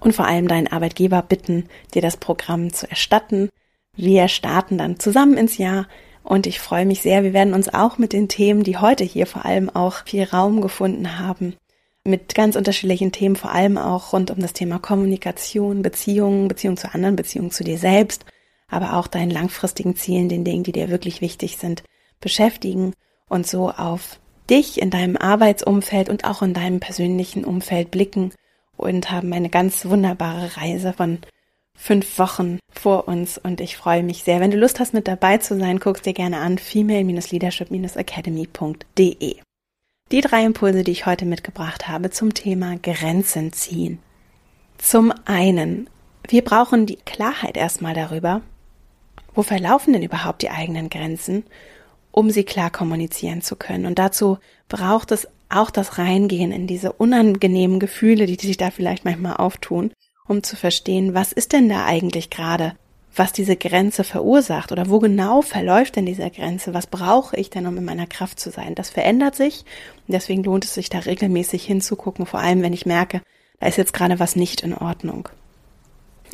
und 0.00 0.14
vor 0.14 0.26
allem 0.26 0.48
deinen 0.48 0.66
Arbeitgeber 0.66 1.22
bitten, 1.22 1.68
dir 1.94 2.02
das 2.02 2.16
Programm 2.16 2.72
zu 2.72 2.90
erstatten. 2.90 3.50
Wir 3.94 4.26
starten 4.26 4.78
dann 4.78 4.98
zusammen 4.98 5.36
ins 5.36 5.58
Jahr 5.58 5.86
und 6.24 6.48
ich 6.48 6.58
freue 6.58 6.86
mich 6.86 7.02
sehr. 7.02 7.22
Wir 7.22 7.32
werden 7.32 7.54
uns 7.54 7.72
auch 7.72 7.98
mit 7.98 8.12
den 8.12 8.28
Themen, 8.28 8.64
die 8.64 8.78
heute 8.78 9.04
hier 9.04 9.26
vor 9.26 9.44
allem 9.44 9.70
auch 9.70 10.04
viel 10.04 10.24
Raum 10.24 10.60
gefunden 10.60 11.20
haben, 11.20 11.54
mit 12.02 12.34
ganz 12.34 12.56
unterschiedlichen 12.56 13.12
Themen, 13.12 13.36
vor 13.36 13.52
allem 13.52 13.78
auch 13.78 14.12
rund 14.12 14.32
um 14.32 14.40
das 14.40 14.52
Thema 14.52 14.80
Kommunikation, 14.80 15.82
Beziehungen, 15.82 16.48
Beziehung 16.48 16.76
zu 16.76 16.92
anderen, 16.92 17.14
Beziehung 17.14 17.52
zu 17.52 17.62
dir 17.62 17.78
selbst, 17.78 18.24
aber 18.68 18.94
auch 18.94 19.06
deinen 19.06 19.30
langfristigen 19.30 19.94
Zielen, 19.94 20.28
den 20.28 20.42
Dingen, 20.42 20.64
die 20.64 20.72
dir 20.72 20.90
wirklich 20.90 21.20
wichtig 21.20 21.58
sind, 21.58 21.84
beschäftigen 22.20 22.94
und 23.28 23.46
so 23.46 23.70
auf 23.70 24.18
dich 24.48 24.80
in 24.80 24.90
deinem 24.90 25.16
Arbeitsumfeld 25.16 26.08
und 26.08 26.24
auch 26.24 26.42
in 26.42 26.54
deinem 26.54 26.80
persönlichen 26.80 27.44
Umfeld 27.44 27.90
blicken 27.90 28.32
und 28.76 29.10
haben 29.10 29.32
eine 29.32 29.48
ganz 29.48 29.86
wunderbare 29.86 30.56
Reise 30.56 30.92
von 30.92 31.18
fünf 31.76 32.18
Wochen 32.18 32.58
vor 32.70 33.06
uns 33.08 33.38
und 33.38 33.60
ich 33.60 33.76
freue 33.76 34.02
mich 34.02 34.24
sehr. 34.24 34.40
Wenn 34.40 34.50
du 34.50 34.56
Lust 34.56 34.80
hast, 34.80 34.94
mit 34.94 35.06
dabei 35.08 35.36
zu 35.38 35.58
sein, 35.58 35.78
guckst 35.78 36.06
dir 36.06 36.14
gerne 36.14 36.38
an 36.38 36.58
female-leadership-academy.de. 36.58 39.36
Die 40.12 40.20
drei 40.20 40.44
Impulse, 40.44 40.84
die 40.84 40.92
ich 40.92 41.06
heute 41.06 41.26
mitgebracht 41.26 41.88
habe 41.88 42.10
zum 42.10 42.32
Thema 42.32 42.76
Grenzen 42.80 43.52
ziehen. 43.52 43.98
Zum 44.78 45.12
einen, 45.24 45.90
wir 46.28 46.44
brauchen 46.44 46.86
die 46.86 46.96
Klarheit 46.96 47.56
erstmal 47.56 47.94
darüber, 47.94 48.42
wo 49.34 49.42
verlaufen 49.42 49.92
denn 49.92 50.02
überhaupt 50.02 50.42
die 50.42 50.50
eigenen 50.50 50.90
Grenzen, 50.90 51.44
um 52.16 52.30
sie 52.30 52.44
klar 52.44 52.70
kommunizieren 52.70 53.42
zu 53.42 53.56
können. 53.56 53.84
Und 53.84 53.98
dazu 53.98 54.38
braucht 54.70 55.12
es 55.12 55.28
auch 55.50 55.70
das 55.70 55.98
Reingehen 55.98 56.50
in 56.50 56.66
diese 56.66 56.92
unangenehmen 56.92 57.78
Gefühle, 57.78 58.24
die 58.24 58.46
sich 58.46 58.56
da 58.56 58.70
vielleicht 58.70 59.04
manchmal 59.04 59.36
auftun, 59.36 59.92
um 60.26 60.42
zu 60.42 60.56
verstehen, 60.56 61.12
was 61.12 61.32
ist 61.32 61.52
denn 61.52 61.68
da 61.68 61.84
eigentlich 61.84 62.30
gerade, 62.30 62.72
was 63.14 63.34
diese 63.34 63.54
Grenze 63.54 64.02
verursacht 64.02 64.72
oder 64.72 64.88
wo 64.88 64.98
genau 64.98 65.42
verläuft 65.42 65.96
denn 65.96 66.06
diese 66.06 66.30
Grenze, 66.30 66.72
was 66.72 66.86
brauche 66.86 67.36
ich 67.36 67.50
denn, 67.50 67.66
um 67.66 67.76
in 67.76 67.84
meiner 67.84 68.06
Kraft 68.06 68.40
zu 68.40 68.50
sein. 68.50 68.74
Das 68.74 68.88
verändert 68.88 69.34
sich 69.34 69.66
und 70.08 70.14
deswegen 70.14 70.42
lohnt 70.42 70.64
es 70.64 70.72
sich 70.72 70.88
da 70.88 71.00
regelmäßig 71.00 71.66
hinzugucken, 71.66 72.24
vor 72.24 72.40
allem 72.40 72.62
wenn 72.62 72.72
ich 72.72 72.86
merke, 72.86 73.20
da 73.60 73.66
ist 73.66 73.76
jetzt 73.76 73.92
gerade 73.92 74.18
was 74.18 74.36
nicht 74.36 74.62
in 74.62 74.72
Ordnung. 74.72 75.28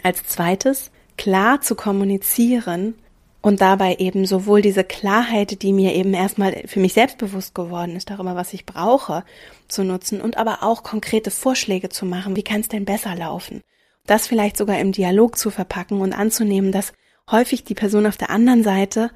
Als 0.05 0.25
zweites, 0.27 0.93
klar 1.17 1.61
zu 1.61 1.75
kommunizieren, 1.75 2.95
und 3.43 3.61
dabei 3.61 3.97
eben 3.97 4.25
sowohl 4.25 4.63
diese 4.63 4.85
Klarheit, 4.85 5.63
die 5.63 5.73
mir 5.73 5.95
eben 5.95 6.15
erstmal 6.15 6.63
für 6.67 6.81
mich 6.81 6.93
selbstbewusst 6.95 7.55
geworden 7.55 7.97
ist, 7.97 8.09
darüber, 8.09 8.37
was 8.37 8.53
ich 8.53 8.65
brauche, 8.65 9.25
zu 9.69 9.85
nutzen 9.85 10.21
und 10.21 10.37
aber 10.37 10.63
auch 10.63 10.83
konkrete 10.83 11.31
Vorschläge 11.31 11.89
zu 11.89 12.07
machen, 12.07 12.37
wie 12.37 12.45
kann 12.45 12.61
es 12.61 12.69
denn 12.69 12.85
besser 12.85 13.15
laufen? 13.17 13.61
Das 14.07 14.29
vielleicht 14.29 14.57
sogar 14.57 14.79
im 14.79 14.93
Dialog 14.93 15.37
zu 15.37 15.51
verpacken 15.51 16.01
und 16.01 16.13
anzunehmen, 16.13 16.73
dass 16.73 16.93
häufig 17.31 17.65
die 17.65 17.75
Person 17.75 18.07
auf 18.07 18.17
der 18.17 18.31
anderen 18.31 18.63
Seite 18.63 19.11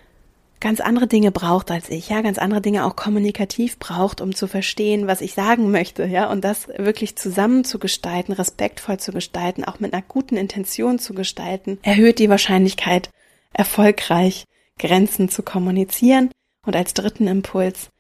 ganz 0.59 0.81
andere 0.81 1.07
Dinge 1.07 1.33
braucht 1.33 1.71
als 1.71 1.91
ich, 1.91 2.09
ja, 2.09 2.23
ganz 2.23 2.39
andere 2.39 2.61
Dinge 2.61 2.87
auch 2.87 2.97
kommunikativ 2.97 3.79
braucht, 3.79 4.21
um 4.21 4.35
zu 4.35 4.47
verstehen, 4.47 5.07
was 5.07 5.21
ich 5.21 5.35
sagen 5.35 5.71
möchte, 5.71 6.05
ja, 6.07 6.31
und 6.31 6.45
das 6.45 6.69
wirklich 6.69 7.17
zusammen 7.17 7.65
zu 7.65 7.79
gestalten, 7.79 8.33
respektvoll 8.33 8.99
zu 8.99 9.13
gestalten, 9.13 9.65
auch 9.65 9.81
mit 9.81 9.93
einer 9.93 10.03
guten 10.07 10.37
Intention 10.37 10.99
zu 10.99 11.15
gestalten, 11.15 11.79
erhöht 11.83 12.19
die 12.19 12.31
Wahrscheinlichkeit, 12.31 13.11
erfolgreich 13.57 14.45
Grenzen 14.79 15.29
zu 15.29 15.43
kommunizieren. 15.43 16.31
Und 16.65 16.77
als 16.77 16.95
dritten 16.95 17.29
Impuls, 17.29 17.91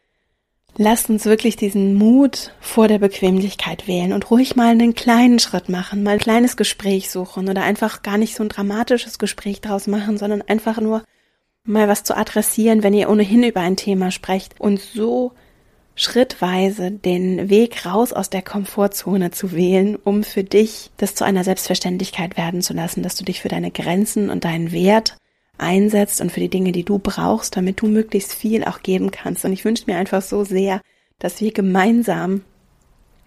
lasst 0.77 1.09
uns 1.09 1.25
wirklich 1.25 1.57
diesen 1.57 1.95
Mut 1.95 2.53
vor 2.61 2.88
der 2.88 2.99
Bequemlichkeit 2.99 3.87
wählen 3.88 4.12
und 4.12 4.31
ruhig 4.31 4.57
mal 4.57 4.71
einen 4.71 4.95
kleinen 4.95 5.38
Schritt 5.38 5.69
machen, 5.69 6.03
mal 6.03 6.12
ein 6.12 6.19
kleines 6.19 6.57
Gespräch 6.57 7.11
suchen 7.11 7.49
oder 7.49 7.62
einfach 7.62 8.03
gar 8.03 8.19
nicht 8.19 8.37
so 8.37 8.42
ein 8.42 8.49
dramatisches 8.49 9.19
Gespräch 9.19 9.61
draus 9.61 9.87
machen, 9.87 10.19
sondern 10.19 10.42
einfach 10.42 10.81
nur 10.81 11.03
mal 11.64 11.88
was 11.88 12.05
zu 12.05 12.16
adressieren, 12.16 12.83
wenn 12.83 12.95
ihr 12.95 13.09
ohnehin 13.09 13.42
über 13.42 13.61
ein 13.61 13.77
Thema 13.77 14.11
sprecht 14.11 14.61
und 14.61 14.81
so 14.81 15.33
schrittweise 15.95 16.90
den 16.90 17.49
Weg 17.49 17.87
raus 17.87 18.12
aus 18.12 18.29
der 18.29 18.42
Komfortzone 18.42 19.31
zu 19.31 19.53
wählen, 19.53 19.97
um 19.97 20.23
für 20.23 20.45
dich 20.45 20.90
das 20.99 21.14
zu 21.14 21.25
einer 21.25 21.42
Selbstverständlichkeit 21.42 22.37
werden 22.37 22.61
zu 22.61 22.75
lassen, 22.75 23.03
dass 23.03 23.16
du 23.16 23.25
dich 23.25 23.40
für 23.40 23.49
deine 23.49 23.71
Grenzen 23.71 24.29
und 24.29 24.45
deinen 24.45 24.73
Wert 24.73 25.16
einsetzt 25.59 26.21
und 26.21 26.31
für 26.31 26.40
die 26.40 26.49
Dinge, 26.49 26.73
die 26.73 26.85
du 26.85 26.99
brauchst, 26.99 27.57
damit 27.57 27.81
du 27.81 27.87
möglichst 27.87 28.33
viel 28.33 28.64
auch 28.64 28.83
geben 28.83 29.11
kannst. 29.11 29.45
Und 29.45 29.53
ich 29.53 29.64
wünsche 29.64 29.85
mir 29.87 29.97
einfach 29.97 30.23
so 30.23 30.45
sehr, 30.45 30.81
dass 31.19 31.40
wir 31.40 31.53
gemeinsam 31.53 32.42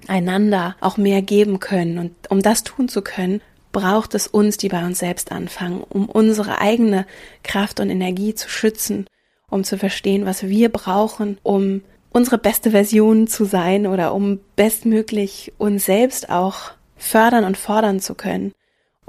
einander 0.07 0.75
auch 0.79 0.97
mehr 0.97 1.21
geben 1.21 1.59
können. 1.59 1.97
Und 1.97 2.13
um 2.29 2.41
das 2.41 2.63
tun 2.63 2.87
zu 2.87 3.01
können, 3.01 3.41
braucht 3.71 4.15
es 4.15 4.27
uns, 4.27 4.57
die 4.57 4.69
bei 4.69 4.85
uns 4.85 4.99
selbst 4.99 5.31
anfangen, 5.31 5.81
um 5.81 6.09
unsere 6.09 6.59
eigene 6.59 7.05
Kraft 7.43 7.79
und 7.79 7.89
Energie 7.89 8.33
zu 8.33 8.49
schützen, 8.49 9.07
um 9.49 9.63
zu 9.63 9.77
verstehen, 9.77 10.25
was 10.25 10.43
wir 10.43 10.69
brauchen, 10.69 11.37
um 11.43 11.81
unsere 12.11 12.37
beste 12.37 12.71
Version 12.71 13.27
zu 13.27 13.45
sein 13.45 13.85
oder 13.85 14.13
um 14.13 14.39
bestmöglich 14.55 15.53
uns 15.57 15.85
selbst 15.85 16.29
auch 16.29 16.71
fördern 16.97 17.43
und 17.45 17.57
fordern 17.57 17.99
zu 17.99 18.15
können. 18.15 18.53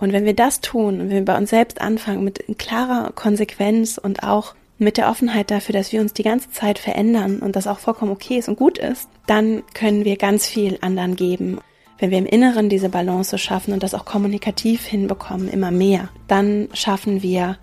Und 0.01 0.15
wenn 0.15 0.25
wir 0.25 0.35
das 0.35 0.63
tun 0.63 0.99
wenn 0.99 1.11
wir 1.11 1.25
bei 1.27 1.37
uns 1.37 1.51
selbst 1.51 1.81
anfangen 1.81 2.25
mit 2.25 2.43
klarer 2.59 3.13
Konsequenz 3.15 3.99
und 3.99 4.23
auch 4.23 4.55
mit 4.79 4.97
der 4.97 5.11
Offenheit 5.11 5.51
dafür, 5.51 5.75
dass 5.75 5.93
wir 5.93 6.01
uns 6.01 6.15
die 6.15 6.23
ganze 6.23 6.51
Zeit 6.51 6.79
verändern 6.79 7.41
und 7.41 7.55
das 7.55 7.67
auch 7.67 7.79
vollkommen 7.79 8.11
okay 8.11 8.39
ist 8.39 8.49
und 8.49 8.57
gut 8.57 8.79
ist, 8.79 9.11
dann 9.27 9.63
können 9.75 10.07
wir 10.07 10.17
ganz 10.17 10.47
viel 10.47 10.79
anderen 10.81 11.17
geben. 11.17 11.61
Wenn 11.99 12.11
wir 12.11 12.17
im 12.17 12.25
Inneren 12.25 12.71
diese 12.71 12.89
Balance 12.89 13.37
schaffen 13.37 13.75
und 13.75 13.83
das 13.83 13.93
auch 13.93 14.07
kommunikativ 14.07 14.87
hinbekommen, 14.87 15.51
immer 15.51 15.71
mehr, 15.71 16.09
dann 16.29 16.69
schaffen 16.73 17.23
wir 17.23 17.59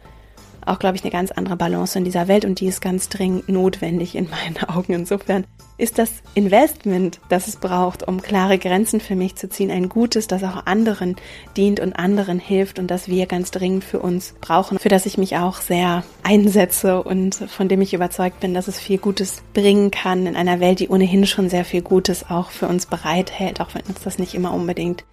auch, 0.64 0.78
glaube 0.78 0.96
ich, 0.96 1.04
eine 1.04 1.12
ganz 1.12 1.32
andere 1.32 1.56
Balance 1.56 1.98
in 1.98 2.06
dieser 2.06 2.28
Welt 2.28 2.46
und 2.46 2.60
die 2.60 2.68
ist 2.68 2.82
ganz 2.82 3.10
dringend 3.10 3.50
notwendig 3.50 4.14
in 4.14 4.30
meinen 4.30 4.58
Augen. 4.68 4.94
Insofern 4.94 5.48
ist 5.78 6.00
das 6.00 6.10
Investment, 6.34 7.20
das 7.30 7.48
es 7.48 7.56
braucht, 7.58 8.08
um 8.08 8.22
klare 8.22 8.58
Grenzen 8.58 9.00
für 9.00 9.16
mich 9.16 9.36
zu 9.36 9.50
ziehen, 9.50 9.72
ein 9.72 9.90
gutes, 9.90 10.28
das 10.28 10.44
auch 10.44 10.66
anderen 10.66 11.16
dient 11.56 11.80
und 11.80 11.94
anderen 11.94 12.40
hilft 12.40 12.80
und 12.80 12.88
das 12.90 13.08
wir 13.08 13.26
ganz 13.28 13.52
dringend 13.52 13.84
für 13.84 14.00
uns 14.00 14.34
brauchen, 14.42 14.80
für 14.80 14.90
das 14.90 15.06
ich 15.06 15.18
mich 15.18 15.38
auch 15.38 15.62
sehr 15.62 16.04
einsetze 16.24 17.04
und 17.04 17.36
von 17.36 17.68
dem 17.68 17.82
ich 17.82 17.94
überzeugt 17.94 18.40
bin, 18.40 18.54
dass 18.54 18.68
es 18.68 18.80
viel 18.80 18.98
Gutes 18.98 19.44
bringen 19.54 19.92
kann 19.92 20.26
in 20.26 20.36
einer 20.36 20.60
Welt, 20.60 20.80
die 20.80 20.90
ohnehin 20.90 21.28
schon 21.28 21.50
sehr 21.50 21.66
viel 21.66 21.82
Gutes 21.82 22.30
auch 22.30 22.50
für 22.50 22.68
uns 22.68 22.88
bereithält, 22.88 23.62
auch 23.62 23.76
wenn 23.76 23.84
uns 23.84 24.02
das 24.02 24.18
nicht 24.18 24.34
immer 24.34 24.54
unbedingt 24.54 25.06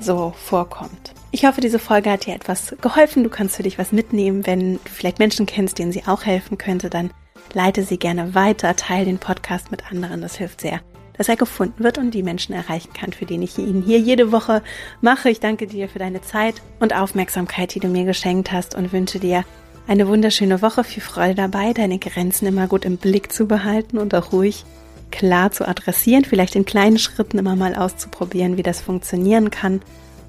so 0.00 0.32
vorkommt. 0.36 1.12
Ich 1.30 1.44
hoffe, 1.44 1.60
diese 1.60 1.78
Folge 1.78 2.10
hat 2.10 2.26
dir 2.26 2.34
etwas 2.34 2.74
geholfen. 2.80 3.24
Du 3.24 3.30
kannst 3.30 3.56
für 3.56 3.62
dich 3.62 3.78
was 3.78 3.92
mitnehmen. 3.92 4.46
Wenn 4.46 4.74
du 4.74 4.80
vielleicht 4.84 5.18
Menschen 5.18 5.46
kennst, 5.46 5.78
denen 5.78 5.92
sie 5.92 6.04
auch 6.06 6.24
helfen 6.24 6.58
könnte, 6.58 6.90
dann 6.90 7.10
leite 7.54 7.82
sie 7.82 7.98
gerne 7.98 8.34
weiter, 8.34 8.76
teile 8.76 9.04
den 9.06 9.18
Podcast 9.18 9.70
mit 9.70 9.90
anderen. 9.90 10.20
Das 10.20 10.36
hilft 10.36 10.60
sehr, 10.60 10.80
dass 11.16 11.28
er 11.28 11.36
gefunden 11.36 11.82
wird 11.82 11.98
und 11.98 12.12
die 12.12 12.22
Menschen 12.22 12.54
erreichen 12.54 12.92
kann, 12.92 13.12
für 13.12 13.26
den 13.26 13.42
ich 13.42 13.58
ihn 13.58 13.82
hier 13.82 13.98
jede 13.98 14.32
Woche 14.32 14.62
mache. 15.00 15.30
Ich 15.30 15.40
danke 15.40 15.66
dir 15.66 15.88
für 15.88 15.98
deine 15.98 16.22
Zeit 16.22 16.62
und 16.80 16.94
Aufmerksamkeit, 16.94 17.74
die 17.74 17.80
du 17.80 17.88
mir 17.88 18.04
geschenkt 18.04 18.52
hast 18.52 18.74
und 18.74 18.92
wünsche 18.92 19.18
dir 19.18 19.44
eine 19.86 20.08
wunderschöne 20.08 20.62
Woche. 20.62 20.84
Viel 20.84 21.02
Freude 21.02 21.34
dabei, 21.34 21.72
deine 21.72 21.98
Grenzen 21.98 22.46
immer 22.46 22.66
gut 22.66 22.84
im 22.84 22.96
Blick 22.96 23.32
zu 23.32 23.46
behalten 23.46 23.98
und 23.98 24.14
auch 24.14 24.32
ruhig 24.32 24.64
klar 25.10 25.52
zu 25.52 25.66
adressieren, 25.68 26.24
vielleicht 26.24 26.56
in 26.56 26.64
kleinen 26.64 26.98
Schritten 26.98 27.38
immer 27.38 27.54
mal 27.54 27.74
auszuprobieren, 27.74 28.56
wie 28.56 28.62
das 28.62 28.80
funktionieren 28.80 29.50
kann. 29.50 29.80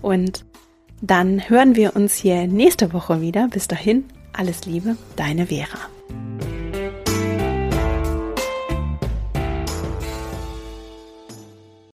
Und 0.01 0.45
dann 1.01 1.49
hören 1.49 1.75
wir 1.75 1.95
uns 1.95 2.15
hier 2.15 2.47
nächste 2.47 2.93
Woche 2.93 3.21
wieder. 3.21 3.47
Bis 3.47 3.67
dahin, 3.67 4.05
alles 4.33 4.65
Liebe, 4.65 4.95
deine 5.15 5.47
Vera. 5.47 5.79